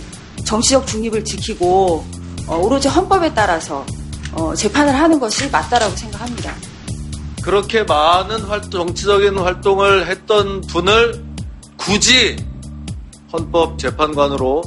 [0.45, 2.05] 정치적 중립을 지키고
[2.47, 3.85] 어, 오로지 헌법에 따라서
[4.31, 6.53] 어, 재판을 하는 것이 맞다라고 생각합니다.
[7.43, 11.23] 그렇게 많은 활동, 정치적인 활동을 했던 분을
[11.75, 12.37] 굳이
[13.33, 14.61] 헌법재판관으로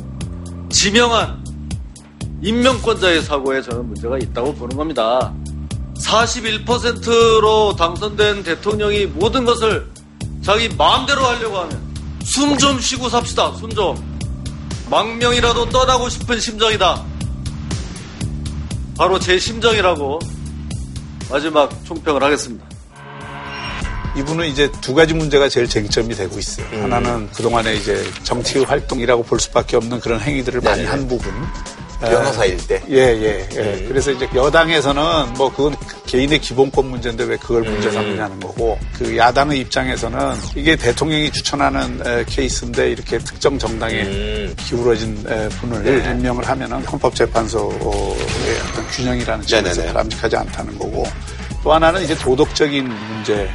[0.71, 1.45] 지명한
[2.43, 5.35] 임명권자의 사고에 저는 문제가 있다고 보는 겁니다.
[6.03, 9.87] 41%로 당선된 대통령이 모든 것을
[10.43, 11.91] 자기 마음대로 하려고 하면
[12.25, 13.53] 숨 좀 쉬고 삽시다.
[13.57, 13.97] 숨 좀.
[14.91, 17.05] 망명이라도 떠나고 싶은 심정이다.
[18.97, 20.19] 바로 제 심정이라고
[21.31, 22.67] 마지막 총평을 하겠습니다.
[24.17, 26.67] 이분은 이제 두 가지 문제가 제일 쟁점이 되고 있어요.
[26.73, 26.83] 음.
[26.85, 30.89] 하나는 그동안에 이제 정치 활동이라고 볼 수밖에 없는 그런 행위들을 많이 네네.
[30.91, 31.33] 한 부분.
[32.01, 32.83] 변호사일 때.
[32.89, 33.59] 예, 예, 예.
[33.61, 33.85] 음.
[33.89, 35.77] 그래서 이제 여당에서는 뭐 그건
[36.07, 37.93] 개인의 기본권 문제인데 왜 그걸 문제 음.
[37.93, 40.19] 삼느냐는 거고 그 야당의 입장에서는
[40.57, 44.55] 이게 대통령이 추천하는 에, 케이스인데 이렇게 특정 정당에 음.
[44.59, 46.11] 기울어진 에, 분을 네.
[46.11, 47.79] 임명을 하면은 헌법재판소의
[48.71, 49.93] 어떤 균형이라는 점에서 네네네.
[49.93, 51.05] 바람직하지 않다는 거고
[51.63, 53.49] 또 하나는 이제 도덕적인 문제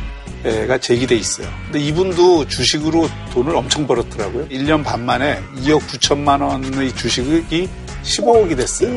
[0.68, 1.48] 가 제기돼 있어요.
[1.66, 4.48] 근데 이분도 주식으로 돈을 엄청 벌었더라고요.
[4.50, 7.68] 1년 반 만에 2억 9천만 원의 주식이
[8.06, 8.90] 15억이 됐어요.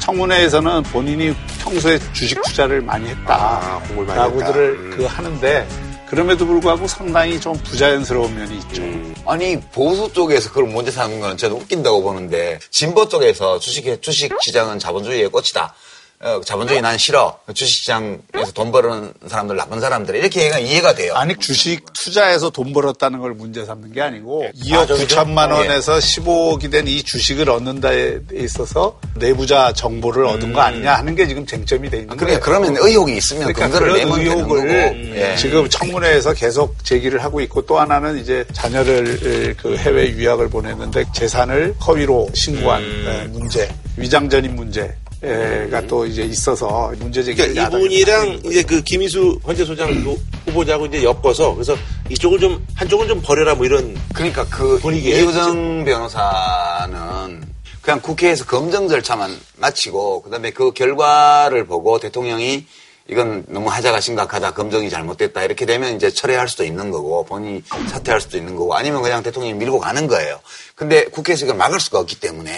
[0.00, 4.82] 청문회에서는 본인이 평소에 주식 투자를 많이 아, 공을 많이 했다 라고들을 했다.
[4.82, 4.90] 음.
[4.96, 5.68] 그 하는데
[6.08, 8.82] 그럼에도 불구하고 상당히 좀 부자연스러운 면이 있죠.
[9.26, 14.78] 아니 보수 쪽에서 그걸 문제 삼는 건 저는 웃긴다고 보는데 진보 쪽에서 주식 주식 시장은
[14.78, 15.74] 자본주의의 꽃이다.
[16.20, 17.38] 어, 자본주의 난 싫어.
[17.54, 21.14] 주식시장에서 돈 버는 사람들 나쁜 사람들 이렇게 얘가 이해가 돼요.
[21.14, 25.16] 아니 주식 투자해서 돈 벌었다는 걸 문제 삼는 게 아니고 아, 2억 저기죠?
[25.16, 25.52] 9천만 예.
[25.52, 31.28] 원에서 15억이 된 이 주식을 얻는 데 있어서 내부자 정보를 얻은 거 아니냐 하는 게
[31.28, 32.60] 지금 쟁점이 돼 있는 그러니까 거예요.
[32.64, 35.14] 그러면 의혹이 있으면 그러니까 그런 의혹을.
[35.16, 35.36] 예.
[35.36, 41.74] 지금 청문회에서 계속 제기를 하고 있고 또 하나는 이제 자녀를 그 해외 유학을 보냈는데 재산을
[41.86, 43.06] 허위로 신고한 음.
[43.06, 49.40] 에, 문제, 위장전입 문제 가 또 이제 있어서 문제 제기를 그러니까 이분이랑 이제 그 김희수
[49.46, 51.76] 헌재소장 후- 후보자하고 이제 엮어서 그래서
[52.10, 54.78] 이쪽을 좀 한쪽은 좀 버려라 뭐 이런 그러니까 그
[55.20, 57.42] 이우정 변호사는
[57.82, 62.66] 그냥 국회에서 검증 절차만 마치고 그다음에 그 결과를 보고 대통령이
[63.10, 68.20] 이건 너무 하자가 심각하다 검증이 잘못됐다 이렇게 되면 이제 철회할 수도 있는 거고 본인이 사퇴할
[68.20, 70.38] 수도 있는 거고 아니면 그냥 대통령이 밀고 가는 거예요.
[70.74, 72.52] 근데 국회에서 이걸 막을 수가 없기 때문에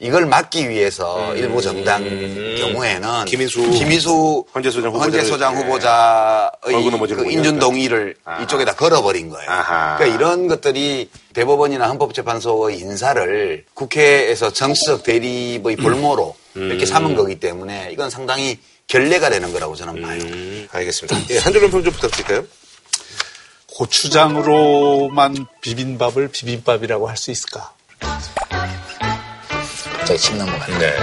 [0.00, 2.02] 이걸 막기 위해서 일부 정당
[2.58, 3.24] 경우에는 음.
[3.26, 5.58] 김인수 김인수 헌재 소장 후보자를- 헌재 소장 예.
[5.58, 6.50] 후보자의
[7.16, 7.30] 그.
[7.30, 9.48] 인준 동의를 이쪽에다 걸어버린 거예요.
[9.50, 9.96] 아하.
[9.96, 18.10] 그러니까 이런 것들이 대법원이나 헌법재판소의 인사를 국회에서 정치적 대립의 볼모로 이렇게 삼은 거기 때문에 이건
[18.10, 20.20] 상당히 결례가 되는 거라고 저는 봐요.
[20.22, 21.16] 음, 알겠습니다.
[21.30, 22.44] 예, 한 줄로 평좀 부탁드릴까요?
[23.76, 27.72] 고추장으로만 비빔밥을 비빔밥이라고 할 수 있을까?
[30.04, 30.96] 갑자기 침 넘어가네.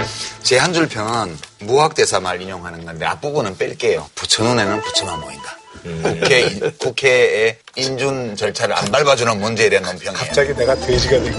[0.44, 4.08] 제 한 줄 평은 무학대사 말 인용하는 건데 앞부분은 뺄게요.
[4.14, 5.56] 부처 눈에는 부처만 보인다.
[5.82, 6.48] 국회,
[6.78, 10.12] 국회의 인준 절차를 안 밟아주는 문제에 대한 논평이에요.
[10.24, 11.36] 갑자기 내가 돼지가 되고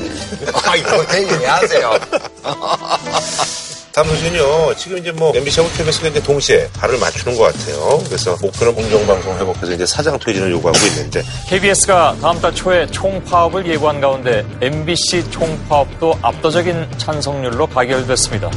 [0.65, 1.97] 아, 이거 얘기 왜 하세요?
[3.93, 4.75] 다음 소식은요.
[4.75, 8.01] 지금 이제 뭐 MBC하고 KBS가 이제 동시에 발을 맞추는 것 같아요.
[8.07, 14.01] 그래서 목표는 공정방송 회복해서 이제 사장 퇴진을 요구하고 있는데 KBS가 다음 달 초에 총파업을 예고한
[14.01, 18.49] 가운데 MBC 총파업도 압도적인 찬성률로 가결됐습니다.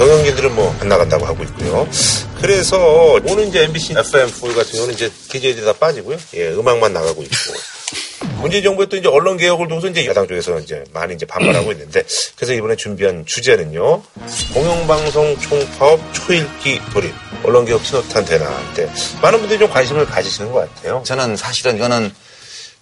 [0.00, 1.86] 경영진들은 뭐 안 나간다고 하고 있고요.
[2.40, 6.16] 그래서 오늘 이제 MBC FM4 같은 경우는 이제 기재들이 다 빠지고요.
[6.36, 7.34] 예, 음악만 나가고 있고.
[8.40, 12.02] 문재인 정부의 또 이제 언론 개혁을 두고서 이제 야당 쪽에서 이제 많이 이제 반발하고 있는데
[12.34, 14.02] 그래서 이번에 준비한 주제는요.
[14.54, 17.12] 공영방송 총파업 초읽기 돌입.
[17.42, 18.90] 언론 개혁 신호탄 대나한테
[19.20, 21.02] 많은 분들이 좀 관심을 가지시는 것 같아요.
[21.04, 22.10] 저는 사실은 이거는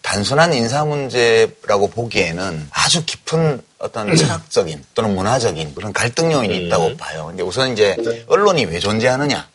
[0.09, 7.27] 단순한 인사 문제라고 보기에는 아주 깊은 어떤 철학적인 또는 문화적인 그런 갈등 요인이 있다고 봐요.
[7.27, 7.95] 근데 우선 이제
[8.27, 9.47] 언론이 왜 존재하느냐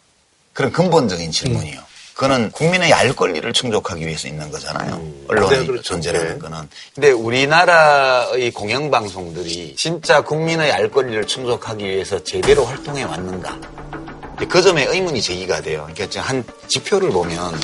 [0.53, 1.81] 그런 근본적인 질문이요.
[2.13, 5.03] 그거는 국민의 알 권리를 충족하기 위해서 있는 거잖아요.
[5.27, 5.81] 언론의 네, 그렇죠.
[5.81, 6.69] 존재라는 거는.
[6.93, 13.59] 근데 우리나라의 공영방송들이 진짜 국민의 알 권리를 충족하기 위해서 제대로 활동해 왔는가.
[14.47, 15.89] 그 점에 의문이 제기가 돼요.
[15.91, 17.59] 그러니까 한 지표를 보면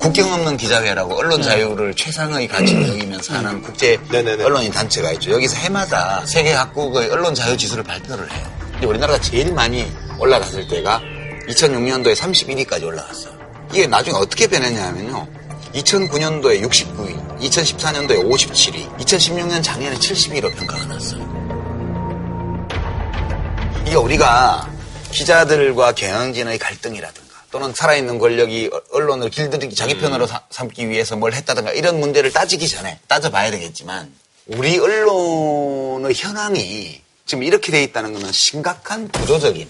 [0.00, 4.00] 국경 없는 기자회라고 언론 자유를 최상의 가치로 여기면서 하는 국제
[4.42, 5.30] 언론인 단체가 있죠.
[5.32, 8.50] 여기서 해마다 세계 각국의 언론 자유 지수를 발표를 해요.
[8.72, 9.86] 근데 우리나라가 제일 많이
[10.18, 11.02] 올라갔을 때가
[11.48, 13.38] 2006년도에 31위까지 올라갔어요.
[13.72, 15.28] 이게 나중에 어떻게 변했냐 하면요.
[15.74, 21.20] 2009년도에 69위, 2014년도에 57위, 2016년 작년에 72위로 평가가 났어요.
[23.86, 24.66] 이게 우리가
[25.12, 31.72] 기자들과 경영진의 갈등이라든가 또는 살아있는 권력이 언론을 길들이기 자기 편으로 사- 삼기 위해서 뭘 했다든가
[31.72, 34.12] 이런 문제를 따지기 전에 따져봐야 되겠지만
[34.46, 39.68] 우리 언론의 현황이 지금 이렇게 돼 있다는 것은 심각한 구조적인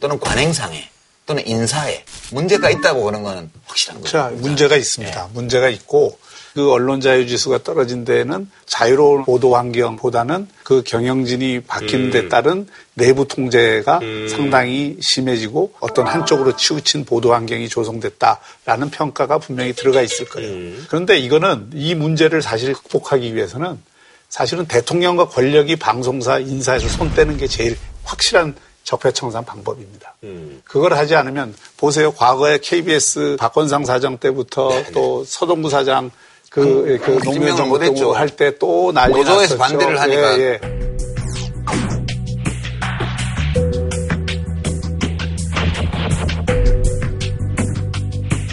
[0.00, 0.88] 또는 관행상의
[1.26, 4.12] 또는 인사에 문제가 있다고 그런 거는 확실한 거죠.
[4.12, 5.28] 자, 문제가 있습니다.
[5.32, 6.18] 문제가 있고
[6.60, 13.26] 그 언론 자유 지수가 떨어진 데에는 자유로운 보도 환경보다는 그 경영진이 바뀌는 데 따른 내부
[13.26, 20.76] 통제가 상당히 심해지고 어떤 한쪽으로 치우친 보도 환경이 조성됐다라는 평가가 분명히 들어가 있을 거예요.
[20.88, 23.78] 그런데 이거는 이 문제를 사실 극복하기 위해서는
[24.28, 28.54] 사실은 대통령과 권력이 방송사 인사에서 손 떼는 게 제일 확실한
[28.84, 30.14] 적폐청산 방법입니다.
[30.64, 32.12] 그걸 하지 않으면 보세요.
[32.12, 36.10] 과거에 KBS 박건상 사장 때부터 또 서동구 사장
[36.50, 38.12] 그, 그 노무현 증명을 정부 못했죠.
[38.12, 39.58] 할때 또 난리 노조에서 났었죠.
[39.58, 40.38] 반대를 하니까.
[40.38, 40.60] 예, 예.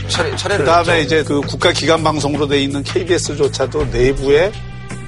[0.07, 1.03] 철회, 철회를 그다음에 했죠.
[1.05, 4.51] 이제 그 국가 기관 방송으로 돼 있는 KBS조차도 내부에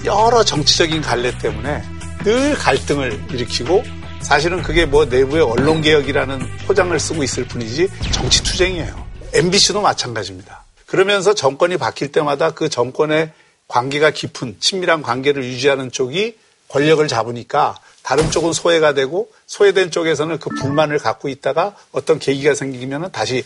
[0.06, 1.84] 여러 정치적인 갈래 때문에
[2.24, 3.84] 늘 갈등을 일으키고
[4.22, 9.08] 사실은 그게 뭐 내부의 언론 개혁이라는 포장을 쓰고 있을 뿐이지 정치 투쟁이에요.
[9.36, 10.59] MBC도 마찬가지입니다.
[10.90, 13.32] 그러면서 정권이 바뀔 때마다 그 정권의
[13.68, 16.36] 관계가 깊은 친밀한 관계를 유지하는 쪽이
[16.68, 23.12] 권력을 잡으니까 다른 쪽은 소외가 되고 소외된 쪽에서는 그 불만을 갖고 있다가 어떤 계기가 생기면
[23.12, 23.46] 다시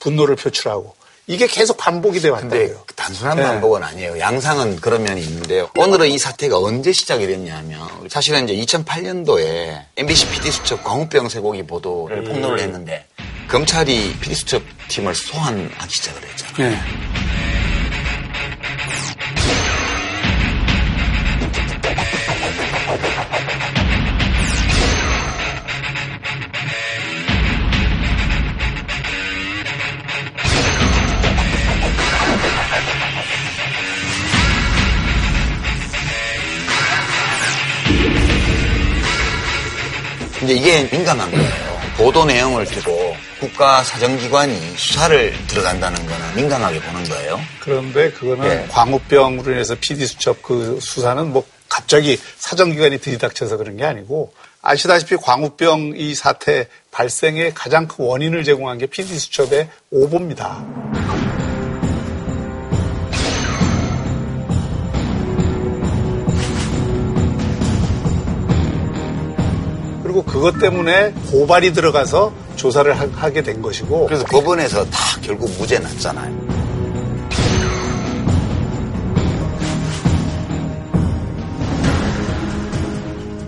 [0.00, 0.94] 분노를 표출하고
[1.28, 2.84] 이게 계속 반복이 돼 왔다고요.
[2.96, 3.42] 단순한 네.
[3.44, 4.18] 반복은 아니에요.
[4.18, 5.70] 양상은 그런 면이 있는데요.
[5.78, 7.80] 오늘은 이 사태가 언제 시작이 됐냐면
[8.10, 13.06] 사실은 이제 2008년도에 MBC PD 수첩 광우병 쇠고기 보도를 폭로를 했는데
[13.52, 16.70] 검찰이 PD 수첩 팀을 소환하기 시작을 했잖아요.
[16.70, 16.80] 네.
[40.42, 41.50] 이제 이게 민감한 거예요.
[41.98, 47.40] 보도 내용을 두고 국가 사정기관이 수사를 들어간다는 거는 민감하게 보는 거예요.
[47.58, 48.66] 그런데 그거는 예.
[48.68, 55.94] 광우병으로 인해서 PD 수첩 그 수사는 뭐 갑자기 사정기관이 들이닥쳐서 그런 게 아니고 아시다시피 광우병
[55.96, 60.64] 이 사태 발생의 가장 큰 원인을 제공한 게 PD 수첩의 오보입니다.
[70.04, 75.78] 그리고 그것 때문에 고발이 들어가서 조사를 하- 하게 된 것이고 그래서 법원에서 다 결국 무죄
[75.78, 76.42] 났잖아요.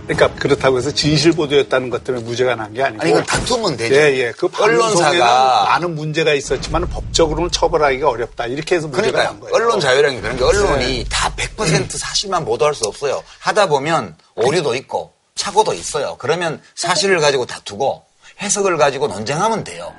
[0.07, 3.95] 그러니까 그렇다고 해서 진실 보도였다는 것 때문에 무죄가 난 게 아니고 아니, 이건 다투면 되죠.
[3.95, 4.33] 예, 예.
[4.37, 8.47] 그 언론사가 언론사가- 많은 문제가 있었지만 법적으로는 처벌하기가 어렵다.
[8.47, 9.31] 이렇게 해서 문제가 그러니까요.
[9.33, 9.55] 난 거예요.
[9.55, 11.05] 언론 자유라는 게 그런 게 언론이 네.
[11.09, 13.23] 다100% 사실만 보도할 수 없어요.
[13.39, 16.17] 하다 보면 오류도 있고 착오도 있어요.
[16.19, 18.03] 그러면 사실을 가지고 다투고
[18.41, 19.93] 해석을 가지고 논쟁하면 돼요.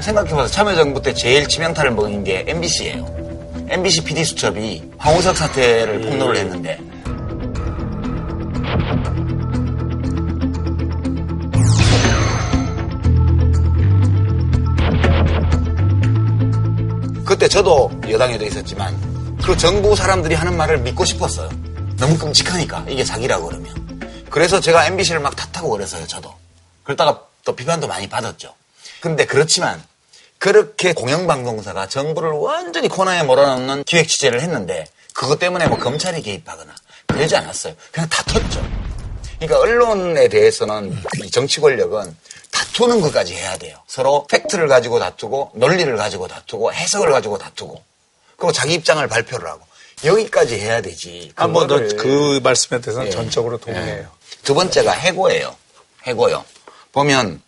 [0.00, 3.66] 생각해봐서 참여정부 때 제일 치명타를 먹인 게 MBC예요.
[3.68, 6.78] MBC PD 수첩이 황우석 사태를 폭로를 했는데
[17.24, 18.94] 그때 저도 여당에도 있었지만
[19.42, 21.48] 그 정부 사람들이 하는 말을 믿고 싶었어요.
[21.98, 23.74] 너무 끔찍하니까 이게 사기라고 그러면.
[24.30, 26.06] 그래서 제가 MBC를 막 탓하고 그랬어요.
[26.06, 26.32] 저도.
[26.84, 28.52] 그러다가 또 비판도 많이 받았죠.
[29.00, 29.82] 근데 그렇지만
[30.38, 36.74] 그렇게 공영방송사가 정부를 완전히 코너에 몰아넣는 기획 취재를 했는데 그것 때문에 뭐 검찰이 개입하거나
[37.06, 37.74] 그러지 않았어요.
[37.92, 38.62] 그냥 다퉜죠.
[39.38, 42.14] 그러니까 언론에 대해서는 이 정치 권력은
[42.50, 43.78] 다투는 것까지 해야 돼요.
[43.86, 47.82] 서로 팩트를 가지고 다투고 논리를 가지고 다투고 해석을 가지고 다투고
[48.36, 49.64] 그리고 자기 입장을 발표를 하고
[50.04, 51.32] 여기까지 해야 되지.
[51.36, 53.10] 아, 뭐, 너 그거를- 그 말씀에 대해서는 예.
[53.10, 54.08] 전적으로 동의해요.
[54.42, 55.54] 두 번째가 해고예요.
[56.06, 56.44] 해고요.
[56.96, 57.42] 보면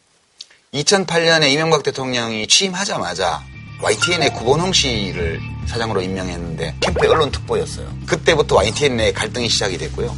[0.74, 3.42] 2008년에 이명박 대통령이 취임하자마자
[3.80, 7.90] YTN의 구본홍 씨를 사장으로 임명했는데 캠프 언론 특보였어요.
[8.04, 10.14] 그때부터 YTN 내 갈등이 시작이 됐고요.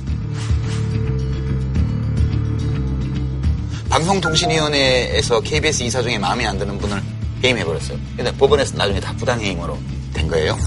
[3.88, 7.00] 방송통신위원회에서 KBS 이사 중에 마음에 안 드는 분을
[7.44, 7.98] 해임해버렸어요.
[8.16, 9.78] 근데 법원에서 나중에 다 부당해임으로
[10.12, 10.58] 된 거예요.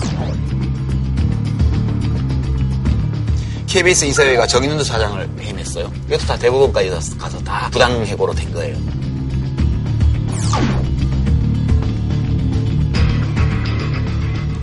[3.73, 5.91] KBS 이사회가 정인훈 사장을 해임했어요.
[6.05, 8.77] 이것도 다 대법원까지 가서- 다 부당해고로 된 거예요.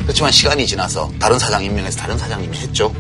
[0.03, 2.95] 그렇지만 시간이 지나서 다른 사장 임명해서 다른 사장님이 했죠.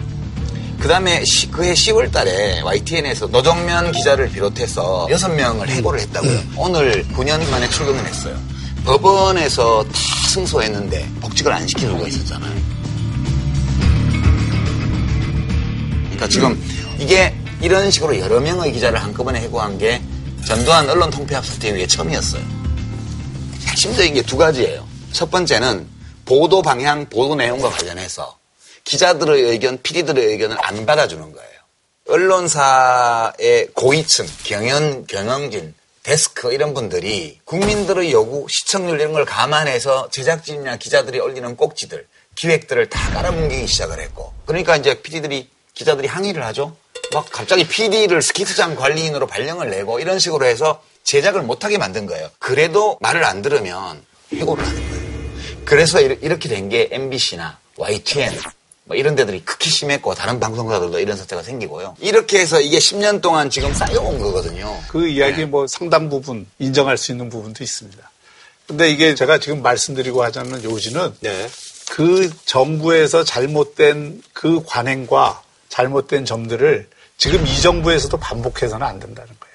[0.80, 6.40] 그 다음에 그해 10월 달에 YTN에서 노정면 기자를 비롯해서 6명을 해고를 했다고요.
[6.56, 8.36] 오늘 9년 만에 출근을 했어요.
[8.84, 9.90] 법원에서 다
[10.30, 12.79] 승소했는데 복직을 안 시켜주고 있었잖아요.
[16.20, 16.62] 그러니까 지금
[16.98, 20.02] 이게 이런 식으로 여러 명의 기자를 한꺼번에 해고한 게
[20.46, 22.42] 전두환 언론 통폐합 사태 이후에 처음이었어요.
[23.68, 24.86] 핵심적인 게 두 가지예요.
[25.12, 25.86] 첫 번째는
[26.26, 28.36] 보도 방향, 보도 내용과 관련해서
[28.84, 31.50] 기자들의 의견, PD들의 의견을 안 받아주는 거예요.
[32.08, 41.20] 언론사의 고위층, 경연, 경영진, 데스크 이런 분들이 국민들의 요구, 시청률 이런 걸 감안해서 제작진이나 기자들이
[41.20, 45.48] 올리는 꼭지들, 기획들을 다 깔아뭉개기 시작을 했고 그러니까 이제 PD들이
[45.80, 46.76] 기자들이 항의를 하죠.
[47.14, 52.28] 막 갑자기 PD를 스키트장 관리인으로 발령을 내고 이런 식으로 해서 제작을 못하게 만든 거예요.
[52.38, 54.04] 그래도 말을 안 들으면
[54.34, 55.00] 해고를 하는 거예요.
[55.64, 58.38] 그래서 이렇게 된 게 MBC나 YTN
[58.84, 61.96] 뭐 이런 데들이 극히 심했고 다른 방송사들도 이런 사태가 생기고요.
[62.00, 64.78] 이렇게 해서 이게 10년 동안 지금 쌓여온 거거든요.
[64.88, 68.10] 그 이야기 뭐 상당 부분 인정할 수 있는 부분도 있습니다.
[68.66, 71.14] 근데 이게 제가 지금 말씀드리고 하자는 요지는
[71.90, 79.50] 그 정부에서 잘못된 그 관행과 잘못된 점들을 지금 이 정부에서도 반복해서는 안 된다는 거예요.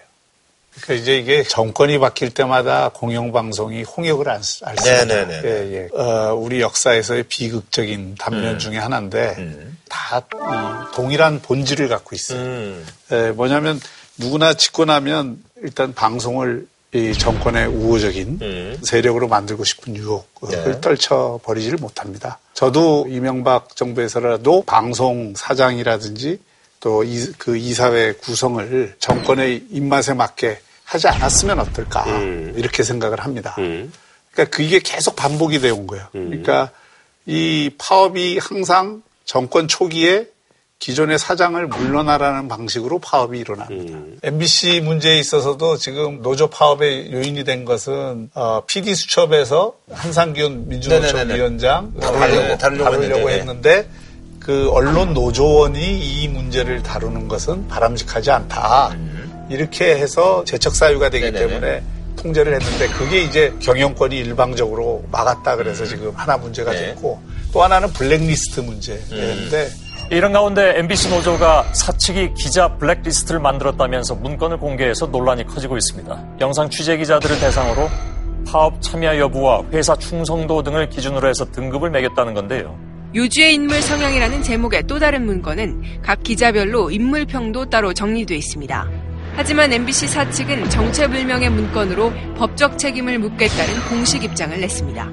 [0.82, 5.06] 그러니까 이제 이게 정권이 바뀔 때마다 공영방송이 홍역을 안, 쓰- 앓습니다.
[5.06, 5.42] 네네네.
[5.48, 5.98] 예, 예.
[5.98, 8.60] 어, 우리 역사에서의 비극적인 단면 음.
[8.60, 9.36] 중에 하나인데
[9.88, 10.22] 다이
[10.94, 12.40] 동일한 본질을 갖고 있어요.
[12.40, 12.86] 음.
[13.12, 13.80] 에, 뭐냐면
[14.18, 18.78] 누구나 짓고 나면 일단 방송을 이 정권의 우호적인 음.
[18.82, 20.82] 세력으로 만들고 싶은 유혹을 네.
[20.82, 22.40] 떨쳐버리지를 못합니다.
[22.54, 26.40] 저도 이명박 정부에서라도 방송 사장이라든지
[26.80, 27.04] 또
[27.38, 32.54] 그 이사회 구성을 정권의 입맛에 맞게 하지 않았으면 어떨까 음.
[32.56, 33.56] 이렇게 생각을 합니다.
[33.56, 36.08] 그러니까 그게 계속 반복이 되어 온 거예요.
[36.16, 36.30] 음.
[36.30, 36.72] 그러니까
[37.26, 40.28] 이 파업이 항상 정권 초기에
[40.80, 43.98] 기존의 사장을 물러나라는 방식으로 파업이 일어납니다.
[43.98, 44.20] 음.
[44.22, 51.36] MBC 문제에 있어서도 지금 노조 파업의 요인이 된 것은 어, PD 수첩에서 한상균 민주노총 네네네네.
[51.36, 53.90] 위원장 다루려고, 다루려고 다루려고 했는데, 했는데
[54.40, 58.96] 그 언론 노조원이 이 문제를 다루는 것은 바람직하지 않다.
[59.50, 61.34] 이렇게 해서 재척 사유가 되기 음.
[61.34, 61.48] 네네네.
[61.48, 61.84] 때문에
[62.18, 66.88] 통제를 했는데 그게 이제 경영권이 일방적으로 막았다 그래서 지금 하나 문제가 네.
[66.88, 67.22] 됐고
[67.52, 69.70] 또 하나는 블랙리스트 문제인데
[70.12, 76.38] 이런 가운데 MBC 노조가 사측이 기자 블랙리스트를 만들었다면서 문건을 공개해서 논란이 커지고 있습니다.
[76.42, 77.90] 영상 취재 기자들을 대상으로
[78.48, 82.78] 파업 참여 여부와 회사 충성도 등을 기준으로 해서 등급을 매겼다는 건데요.
[83.16, 88.88] 요주의 인물 성향이라는 제목의 또 다른 문건은 각 기자별로 인물평도 따로 정리돼 있습니다.
[89.36, 95.10] 하지만 MBC 사측은 정체불명의 문건으로 법적 책임을 묻겠다는 공식 입장을 냈습니다.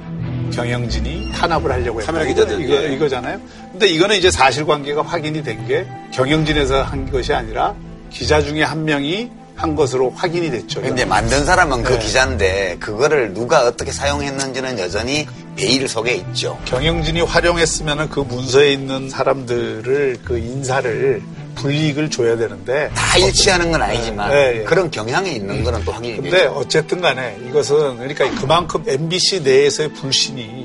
[0.53, 2.13] 경영진이 탄압을 하려고 했다.
[2.13, 2.61] 카메라 기자들.
[2.61, 2.93] 이거, 예.
[2.95, 3.41] 이거잖아요.
[3.83, 7.75] 근데 이거는 이제 사실관계가 확인이 된 게 경영진에서 한 것이 아니라
[8.11, 10.81] 기자 중에 한 명이 한 것으로 확인이 됐죠.
[10.83, 11.99] 근데 만든 사람은 그 네.
[11.99, 15.27] 기자인데 그거를 누가 어떻게 사용했는지는 여전히
[15.57, 16.57] 베일 속에 있죠.
[16.65, 21.21] 경영진이 활용했으면 그 문서에 있는 사람들을 그 인사를
[21.57, 24.65] 불이익을 줘야 되는데 다 일치하는 건 아니지만 네, 예.
[24.65, 26.53] 그런 경향이 있는 거는 또 확인이 근데 되죠.
[26.53, 30.62] 어쨌든 간에 이것은 그러니까 그만큼 MBC 내에서의 불신이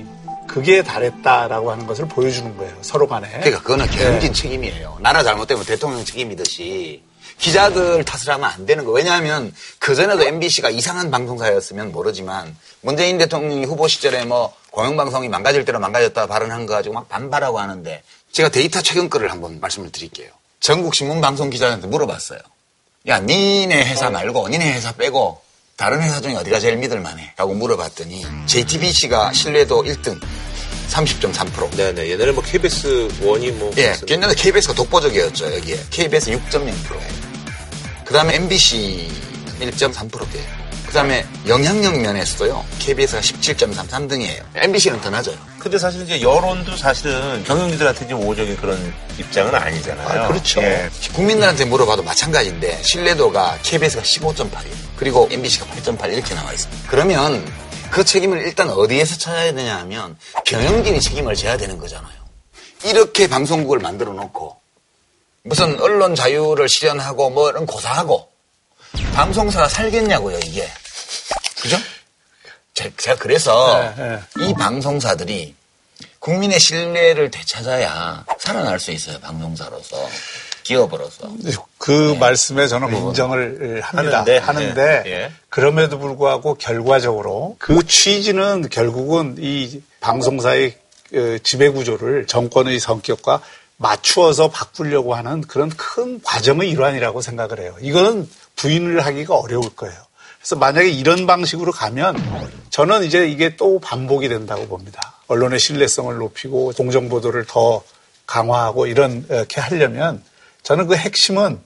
[0.48, 2.76] 극에 달했다라고 하는 것을 보여주는 거예요.
[2.82, 3.30] 서로 간에.
[3.30, 4.42] 그러니까 그거는 경영진 네.
[4.42, 4.98] 책임이에요.
[5.02, 7.04] 나라 잘못되면 대통령 책임이듯이
[7.38, 8.92] 기자들 탓을 하면 안 되는 거.
[8.92, 16.28] 왜냐하면 그전에도 MBC가 이상한 방송사였으면 모르지만 문재인 대통령이 후보 시절에 뭐 공영방송이 망가질 대로 망가졌다
[16.28, 20.30] 발언한 거 가지고 막 반발하고 하는데 제가 데이터 최근 거를 한번 말씀을 드릴게요.
[20.60, 22.40] 전국 신문 방송 기자한테 물어봤어요.
[23.08, 25.42] 야, 니네 회사 말고 니네 회사 빼고
[25.78, 27.34] 다른 회사 중에 어디가 제일 믿을만해?
[27.38, 30.20] 라고 물어봤더니 JTBC가 신뢰도 1등
[30.90, 31.76] 30.3%.
[31.76, 32.10] 네네.
[32.10, 33.72] 옛날에 뭐 KBS 원이 뭐.
[33.78, 35.80] 예, 옛날에 KBS가 독보적이었죠, 여기에.
[35.92, 37.28] KBS 6.0%예요.
[38.06, 39.08] 그 다음에 MBC
[39.60, 40.67] 1.3%대예요.
[40.88, 44.42] 그 다음에 영향력 면에서도요, KBS가 17.3, 3등이에요.
[44.56, 45.36] MBC는 더 낮아요.
[45.60, 50.24] 근데 사실 이제 여론도 사실은 경영진들한테 좀 우호적인 그런 입장은 아니잖아요.
[50.24, 50.62] 아, 그렇죠.
[50.62, 50.90] 예.
[51.14, 54.88] 국민들한테 물어봐도 마찬가지인데 신뢰도가 KBS가 15.8이에요.
[54.96, 56.90] 그리고 MBC가 8.8 이렇게 나와 있습니다.
[56.90, 57.46] 그러면
[57.92, 62.16] 그 책임을 일단 어디에서 찾아야 되냐 하면 경영진이 책임을 져야 되는 거잖아요.
[62.86, 64.56] 이렇게 방송국을 만들어 놓고
[65.44, 68.30] 무슨 언론 자유를 실현하고 뭐 이런 고사하고
[69.14, 70.68] 방송사가 살겠냐고요 이게.
[71.62, 71.78] 그죠?
[72.74, 75.56] 제- 제가 그래서 네, 이 방송사들이
[76.20, 80.08] 국민의 신뢰를 되찾아야 살아날 수 있어요 방송사로서
[80.64, 81.32] 기업으로서.
[81.78, 84.18] 그 말씀에 저는 인정을 합니다.
[84.20, 85.10] 하는데, 하는데, 네.
[85.12, 85.32] 예.
[85.48, 90.78] 그럼에도 불구하고 결과적으로 그 취지는 결국은 이 방송사의
[91.16, 93.42] 어, 지배 구조를 정권의 성격과
[93.78, 97.74] 맞추어서 바꾸려고 하는 그런 큰 과정의 일환이라고 생각을 해요.
[97.80, 99.96] 이거는 부인을 하기가 어려울 거예요.
[100.40, 105.16] 그래서 만약에 이런 방식으로 가면 저는 이제 이게 또 반복이 된다고 봅니다.
[105.28, 107.84] 언론의 신뢰성을 높이고 공정 보도를 더
[108.26, 110.24] 강화하고 이렇게 하려면
[110.64, 111.60] 저는 그 핵심은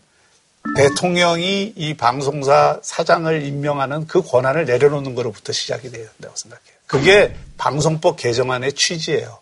[0.78, 6.76] 대통령이 이 방송사 사장을 임명하는 그 권한을 내려놓는 것부터 시작이 돼야 된다고 생각해요.
[6.86, 9.40] 그게 방송법 개정안의 취지예요.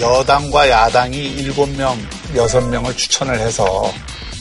[0.00, 1.96] 여당과 야당이 7명,
[2.34, 3.92] 6명을 추천을 해서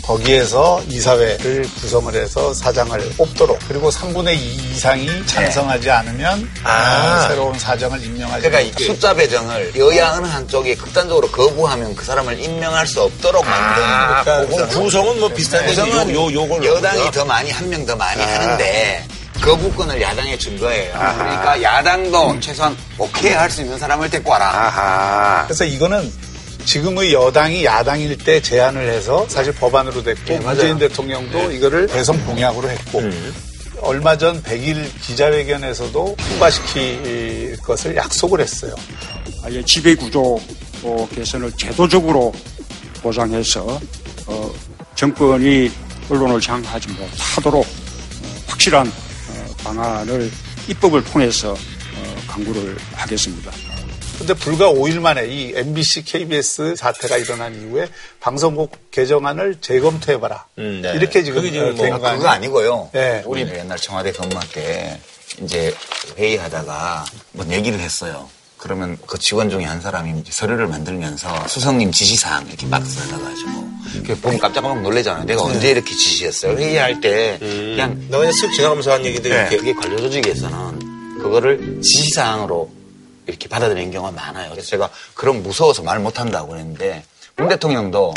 [0.03, 4.37] 거기에서 이사회를 구성을 해서 사장을 뽑도록 그리고 3분의 2
[4.71, 7.23] 이상이 찬성하지 않으면 아.
[7.25, 8.85] 어, 새로운 사장을 임명하지 그러니까 이 못하게.
[8.85, 14.67] 숫자 배정을 여야 어느 한쪽이 극단적으로 거부하면 그 사람을 임명할 수 없도록 만드는 아, 그건
[14.69, 17.11] 구성은 뭐 비슷한데 구성은 요- 요- 요걸 여당이.
[17.11, 18.27] 더 많이 한 명 더 많이 아.
[18.27, 19.05] 하는데
[19.41, 20.91] 거부권을 야당에 준 거예요.
[20.93, 25.43] 그러니까 야당도 최소한 오케이 할 수 있는 사람을 데리고 와라.
[25.47, 26.11] 그래서 이거는
[26.65, 30.55] 지금의 여당이 야당일 때 제안을 해서 사실 법안으로 됐고 네, 맞아요.
[30.55, 33.01] 문재인 대통령도 이거를 대선 공약으로 했고
[33.81, 38.73] 얼마 전 100일 기자회견에서도 통과시킬 것을 약속을 했어요.
[39.43, 40.39] 아예 지배 구조
[40.83, 42.33] 어, 개선을 제도적으로
[43.01, 43.79] 보장해서
[44.25, 44.53] 어,
[44.95, 45.71] 정권이
[46.09, 48.91] 언론을 장악하지 못하도록 어, 확실한 어,
[49.67, 50.31] 방안을
[50.69, 53.51] 입법을 통해서 어, 강구를 하겠습니다.
[54.17, 57.87] 근데 불과 5일 만에 이 MBC, KBS 사태가 일어난 이후에
[58.19, 60.45] 방송국 개정안을 재검토해봐라.
[60.55, 60.93] 네.
[60.95, 62.27] 이렇게 지금 그게 지금 뭐, 거 그거?
[62.29, 62.89] 아니고요.
[62.93, 63.21] 네.
[63.25, 64.99] 우리 옛날 청와대 근무할 때
[65.43, 65.75] 이제
[66.17, 68.27] 회의하다가 뭐 얘기를 했어요.
[68.57, 74.15] 그러면 그 직원 중에 한 사람이 이제 서류를 만들면서 수석님 지시사항 이렇게 막 써놔가지고 이렇게
[74.15, 75.25] 보면 깜짝깜짝 놀래잖아요.
[75.25, 75.53] 내가 네.
[75.53, 76.57] 언제 이렇게 지시했어요?
[76.57, 79.35] 회의할 때 그냥 나 그냥 쓱 지나가면서 한 얘기인데 네.
[79.41, 82.69] 이렇게 그게 관료 조직에서는 그거를 지시사항으로
[83.27, 84.51] 이렇게 받아들이는 경우가 많아요.
[84.51, 87.03] 그래서 제가 그럼 무서워서 말 못한다고 그랬는데
[87.35, 88.13] 문 대통령도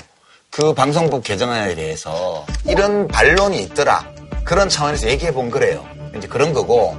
[0.51, 4.09] 그 방송법 개정안에 대해서 이런 반론이 있더라.
[4.45, 5.87] 그런 차원에서 얘기해 본 거래요.
[6.17, 6.97] 이제 그런 거고.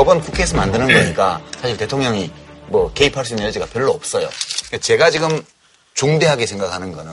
[0.00, 2.30] 법은 국회에서 만드는 거니까 사실 대통령이
[2.68, 4.30] 뭐 개입할 수 있는 여지가 별로 없어요.
[4.68, 5.44] 그러니까 제가 지금
[5.92, 7.12] 중대하게 생각하는 거는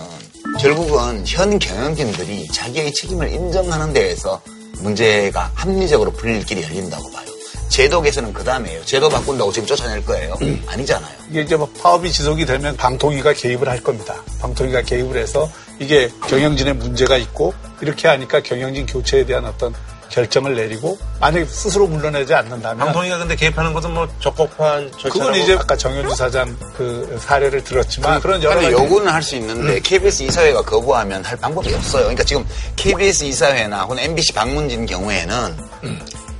[0.58, 4.42] 결국은 현 경영진들이 자기의 책임을 인정하는 데에서
[4.78, 7.26] 문제가 합리적으로 풀릴 길이 열린다고 봐요.
[7.68, 8.86] 제도 개선은 그 다음에요.
[8.86, 10.38] 제도 바꾼다고 지금 쫓아낼 거예요?
[10.68, 11.14] 아니잖아요.
[11.30, 14.16] 이게 이제 뭐 파업이 지속이 되면 방통위가 개입을 할 겁니다.
[14.40, 19.74] 방통위가 개입을 해서 이게 경영진의 문제가 있고 이렇게 하니까 경영진 교체에 대한 어떤
[20.10, 25.54] 결정을 내리고 만약에 스스로 물러나지 않는다면 방통위가 근데 개입하는 것은 뭐 적법한 절차라고 그건 이제
[25.54, 29.80] 아까 정현주 사장 그 사례를 들었지만 그 런 여러 근데 가지 요구는 할 수 있는데
[29.80, 32.04] KBS 이사회가 거부하면 할 방법이 없어요.
[32.04, 32.46] 그러니까 지금
[32.78, 35.58] KBS 이사회나 혹은 MBC 방문진 경우에는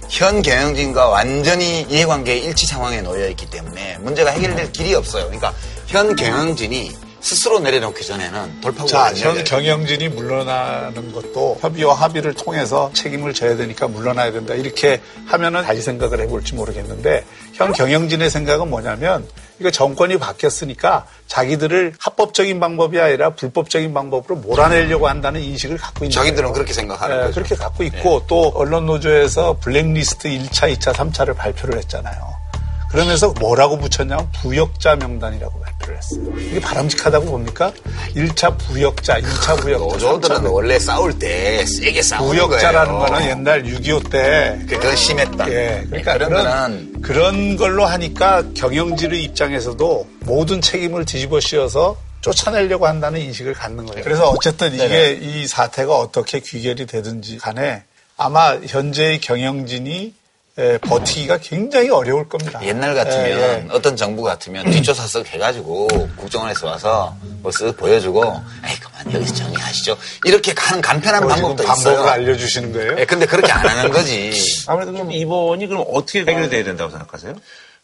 [0.10, 5.26] 현 경영진과 완전히 이해관계 일치 상황에 놓여 있기 때문에 문제가 해결될 길이 없어요.
[5.26, 5.54] 그러니까
[5.88, 9.30] 현 경영진이 스스로 내려놓기 전에는 돌파구가 자.
[9.30, 14.54] 현 경영진이 물러나는 것도 협의와 합의를 통해서 책임을 져야 되니까 물러나야 된다.
[14.54, 19.28] 이렇게 하면은 다시 생각을 해볼지 모르겠는데 현 경영진의 생각은 뭐냐면
[19.60, 26.44] 이거 정권이 바뀌었으니까 자기들을 합법적인 방법이 아니라 불법적인 방법으로 몰아내려고 한다는 인식을 갖고 있는 자기들은
[26.44, 26.54] 거예요.
[26.54, 27.36] 그렇게 생각하는 네, 거죠.
[27.36, 32.47] 그렇게 갖고 있고 또 언론 노조에서 블랙리스트 1차, 2차, 3차를 발표를 했잖아요.
[32.90, 36.22] 그러면서 뭐라고 붙였냐면 부역자 명단이라고 발표를 했어요.
[36.40, 37.72] 이게 바람직하다고 봅니까?
[38.16, 39.86] 1차 부역자, 2차 부역자.
[39.86, 43.06] 노조들은 원래 싸울 때 세게 싸우는 부역자라는 거예요.
[43.08, 45.50] 거는 옛날 6.25 때 그건 심했다.
[45.50, 52.88] 예, 그러니까 그런 그런 거는 그런 걸로 하니까 경영진의 입장에서도 모든 책임을 뒤집어 씌워서 쫓아내려고
[52.88, 54.04] 한다는 인식을 갖는 거예요.
[54.04, 55.20] 그래서 어쨌든 이게 네네.
[55.22, 57.84] 이 사태가 어떻게 귀결이 되든지 간에
[58.18, 60.14] 아마 현재의 경영진이
[60.60, 62.60] 에, 버티기가 굉장히 어려울 겁니다.
[62.64, 63.68] 옛날 같으면 예, 예.
[63.70, 68.24] 어떤 정부 같으면 뒷조사 쓱 해가지고 국정원에서 와서 뭐쓱 보여주고
[68.66, 69.96] 에이 그만 여기서 정리하시죠
[70.26, 72.10] 이렇게 가는 간편한 어, 방법도 방법을 있어요.
[72.10, 72.96] 알려주시는 거예요?
[73.00, 74.34] 예, 근데 그렇게 안 하는 거지.
[74.68, 77.36] 아무래도 그럼 이번이 그럼 어떻게 해결돼야 된다고 생각하세요?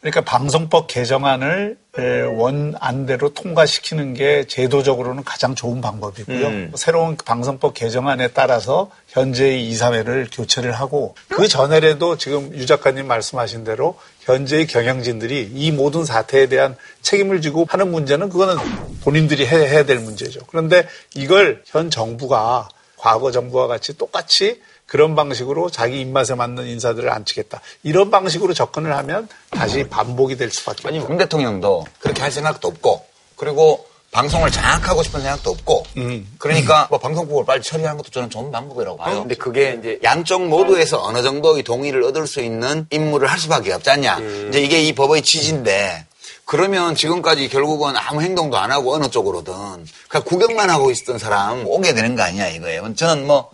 [0.03, 6.47] 그러니까 방송법 개정안을 에, 원안대로 통과시키는 게 제도적으로는 가장 좋은 방법이고요.
[6.47, 6.71] 음.
[6.75, 13.97] 새로운 방송법 개정안에 따라서 현재의 이사회를 교체를 하고 그 전에라도 지금 유 작가님 말씀하신 대로
[14.21, 18.57] 현재의 경영진들이 이 모든 사태에 대한 책임을 지고 하는 문제는 그거는
[19.05, 20.41] 본인들이 해- 해야 될 문제죠.
[20.47, 20.85] 그런데
[21.15, 24.61] 이걸 현 정부가 과거 정부와 같이 똑같이
[24.93, 27.61] 그런 방식으로 자기 입맛에 맞는 인사들을 앉히겠다.
[27.81, 31.09] 이런 방식으로 접근을 하면 다시 반복이 될 수밖에 아니, 없죠.
[31.09, 33.03] 문 대통령도 그렇게 할 생각도 없고,
[33.35, 36.31] 그리고 방송을 장악하고 싶은 생각도 없고, 음.
[36.37, 39.21] 그러니까 뭐 방송국을 빨리 처리하는 것도 저는 좋은 방법이라고 봐요.
[39.21, 43.89] 근데 그게 이제 양쪽 모두에서 어느 정도의 동의를 얻을 수 있는 임무를 할 수밖에 없지
[43.89, 44.19] 않냐.
[44.49, 46.05] 이제 이게 이 법의 취지인데,
[46.45, 49.53] 그러면 지금까지 결국은 아무 행동도 안 하고 어느 쪽으로든
[50.07, 52.93] 그냥 구경만 하고 있었던 사람 오게 되는 거 아니냐 이거예요.
[52.93, 53.49] 저는 뭐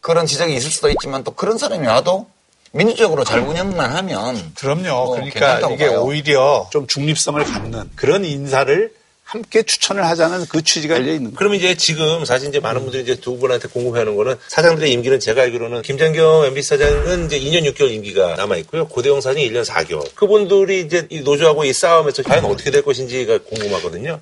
[0.00, 2.26] 그런 지적이 있을 수도 있지만 또 그런 사람이 와도
[2.72, 5.04] 민주적으로 잘 운영만 하면 그럼요.
[5.04, 6.02] 뭐 그러니까 이게 봐요.
[6.02, 8.92] 오히려 좀 중립성을 갖는 그런 인사를
[9.24, 11.36] 함께 추천을 하자는 그 취지가 열려 있는 거예요.
[11.36, 15.42] 그러면 이제 지금 사실 이제 많은 분들이 이제 두 분한테 궁금해하는 거는 사장들의 임기는 제가
[15.42, 18.88] 알기로는 김장겸 MB 사장은 이제 2년 6개월 임기가 남아 있고요.
[18.88, 20.12] 고대영 사장이 1년 4개월.
[20.16, 24.20] 그분들이 이제 이 노조하고 이 싸움에서 과연 어떻게 될 것인지가 궁금하거든요.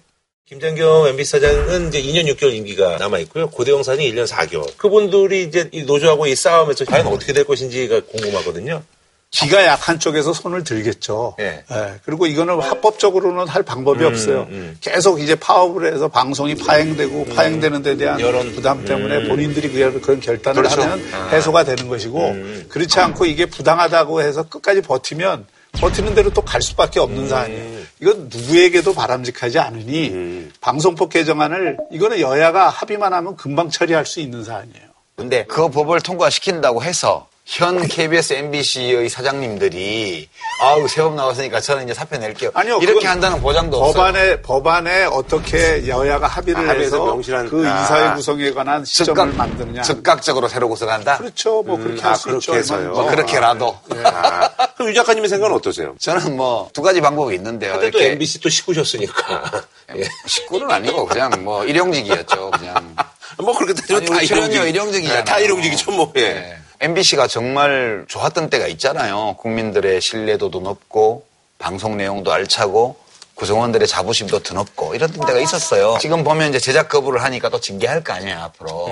[0.49, 3.51] 김장겸 MB 사장은 이제 2년 6개월 임기가 남아 있고요.
[3.51, 4.75] 고대영 사장이 1년 4개월.
[4.79, 8.83] 그분들이 이제 이 노조하고 이 싸움에서 과연 어떻게 될 것인지가 궁금하거든요.
[9.31, 11.37] 기가 약한 쪽에서 손을 들겠죠.
[11.39, 11.65] 예.
[11.71, 14.47] 예, 그리고 이거는 합법적으로는 할 방법이 음, 없어요.
[14.49, 14.79] 음.
[14.81, 18.51] 계속 이제 파업을 해서 방송이 파행되고 파행되는 데 대한 여론.
[18.55, 19.29] 부담 때문에 음.
[19.29, 20.81] 본인들이 그런 그런 결단을 그렇죠.
[20.81, 21.29] 하면 아.
[21.29, 22.67] 해소가 되는 것이고 음.
[22.71, 25.45] 그렇지 않고 이게 부당하다고 해서 끝까지 버티면
[25.81, 27.29] 버티는 대로 또 갈 수밖에 없는 음.
[27.29, 27.79] 사안이에요.
[28.01, 30.53] 이건 누구에게도 바람직하지 않으니 음.
[30.61, 34.89] 방송법 개정안을 이거는 여야가 합의만 하면 금방 처리할 수 있는 사안이에요.
[35.17, 40.29] 근데 그 법을 통과시킨다고 해서 현 KBS, MBC의 사장님들이
[40.61, 42.51] 아우 새법 나왔으니까 저는 이제 사표 낼게요.
[42.53, 43.95] 아니요, 이렇게 한다는 보장도 없어요.
[43.95, 47.85] 법안에 법안에 어떻게 여야가 합의를 아, 합의해서 해서 명시한- 그 아.
[47.85, 49.81] 이사회 구성에 관한 시점을 즉각, 만드느냐.
[49.81, 51.17] 즉각적으로 새로 구성한다?
[51.17, 51.63] 그렇죠.
[51.63, 52.53] 뭐 그렇게 할수 아, 있죠.
[52.53, 52.79] 그렇게 해서요.
[52.93, 53.01] 얼마든지.
[53.01, 53.79] 뭐 그렇게라도.
[54.05, 55.95] 아, 그럼 유 작가님의 생각은 어떠세요?
[56.01, 57.73] 저는 뭐 두 가지 방법이 있는데요.
[57.79, 59.63] 근데 또 MBC 또 식구셨으니까.
[59.97, 60.05] 예.
[60.27, 62.51] 식구는 아니고 그냥 뭐 일용직이었죠.
[62.51, 62.95] 그냥.
[63.39, 64.63] 뭐 그렇게 따지면 아니, 다 일용직.
[64.69, 65.25] 일용직이잖아요.
[65.25, 66.13] 다 일용직이죠, 뭐.
[66.17, 66.21] 예.
[66.35, 66.59] 네.
[66.81, 69.37] MBC가 정말 좋았던 때가 있잖아요.
[69.39, 71.27] 국민들의 신뢰도도 높고
[71.59, 72.97] 방송 내용도 알차고
[73.35, 75.99] 구성원들의 자부심도 드높고 이런 때가 있었어요.
[76.01, 78.91] 지금 보면 이제 제작 거부를 하니까 또 징계할 거 아니에요 앞으로.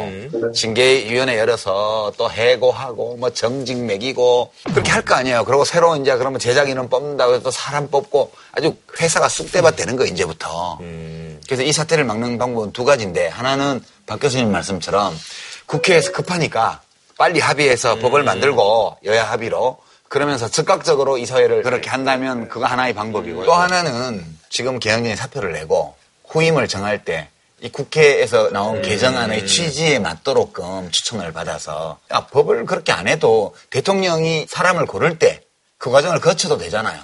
[0.55, 5.45] 징계위원회 열어서 또 해고하고 뭐 정직 매기고 그렇게 할 거 아니에요.
[5.45, 10.05] 그리고 새로 이제 그러면 제작인은 뽑는다고 해서 또 사람 뽑고 아주 회사가 쑥대밭 되는 거
[10.05, 10.79] 이제부터.
[11.47, 15.17] 그래서 이 사태를 막는 방법은 두 가지인데 하나는 박 교수님 말씀처럼
[15.67, 16.83] 국회에서 급하니까
[17.19, 23.45] 빨리 합의해서 법을 만들고 여야 합의로 그러면서 즉각적으로 이 사회를 그렇게 한다면 그거 하나의 방법이고요.
[23.47, 25.95] 또 하나는 지금 개혁진이 사표를 내고
[26.29, 27.29] 후임을 정할 때
[27.63, 34.85] 이 국회에서 나온 개정안의 취지에 맞도록끔 추천을 받아서 야, 법을 그렇게 안 해도 대통령이 사람을
[34.85, 35.41] 고를 때
[35.79, 37.01] 그 과정을 거쳐도 되잖아요.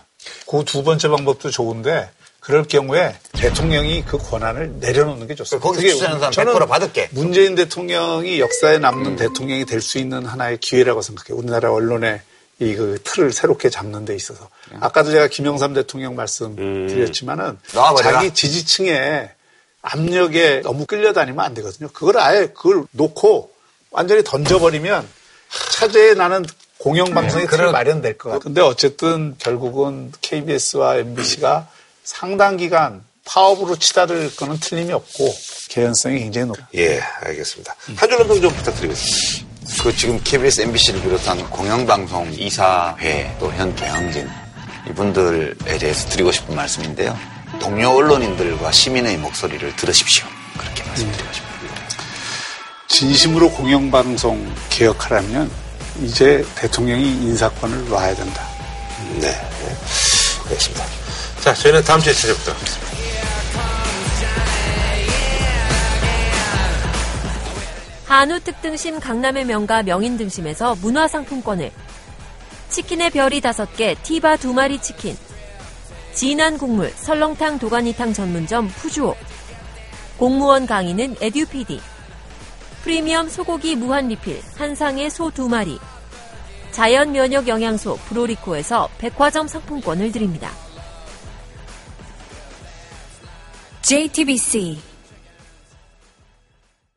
[0.46, 2.10] 그 두 번째 방법도 좋은데
[2.42, 5.70] 그럴 경우에 대통령이 그 권한을 내려놓는 게 좋습니다.
[5.70, 7.08] 그게 추천한 사람 저는 100% 받을게.
[7.12, 11.38] 문재인 대통령이 역사에 남는 대통령이 될 수 있는 하나의 기회라고 생각해요.
[11.38, 12.20] 우리나라 언론의
[12.58, 14.48] 이 그 틀을 새롭게 잡는 데 있어서.
[14.80, 18.18] 아까도 제가 김영삼 대통령 말씀 드렸지만은 나와버려라.
[18.18, 19.30] 자기 지지층에
[19.82, 21.88] 압력에 너무 끌려다니면 안 되거든요.
[21.92, 23.50] 그걸 아예 그걸 놓고
[23.90, 25.06] 완전히 던져버리면
[25.70, 26.44] 차제에 나는
[26.78, 28.40] 공영방송의 틀 마련될 것 같아요.
[28.40, 31.68] 근데 어쨌든 결국은 KBS와 MBC가
[32.04, 35.32] 상당 기간 파업으로 치달을 거는 틀림이 없고
[35.68, 36.66] 개연성이 굉장히 높아요.
[36.74, 37.74] 예, 알겠습니다.
[37.96, 39.52] 한 줄로 평 좀 부탁드리겠습니다.
[39.82, 44.28] 그 지금 KBS, MBC를 비롯한 공영방송 이사회 또 현 경영진
[44.88, 47.16] 이분들에 대해서 드리고 싶은 말씀인데요.
[47.60, 50.26] 동료 언론인들과 시민의 목소리를 들으십시오.
[50.58, 51.52] 그렇게 말씀드리고 싶습니다.
[52.88, 55.50] 진심으로 공영방송 개혁하려면
[56.02, 58.46] 이제 대통령이 인사권을 놔야 된다.
[59.20, 59.76] 네, 네.
[60.44, 61.01] 알겠습니다.
[61.42, 62.92] 자, 저희는 다음 주에 찾아뵙도록 하겠습니다.
[68.06, 71.72] 한우 특등심 강남의 명가 명인 등심에서 문화상품권을.
[72.68, 75.16] 치킨의 별이 5개 티바 2마리 치킨.
[76.14, 79.16] 진한 국물 설렁탕 도가니탕 전문점 푸주오.
[80.18, 81.80] 공무원 강의는 에듀피디.
[82.84, 85.80] 프리미엄 소고기 무한 리필 한상의 소 2마리.
[86.70, 90.52] 자연 면역 영양소 브로리코에서 백화점 상품권을 드립니다.
[93.82, 94.91] JTBC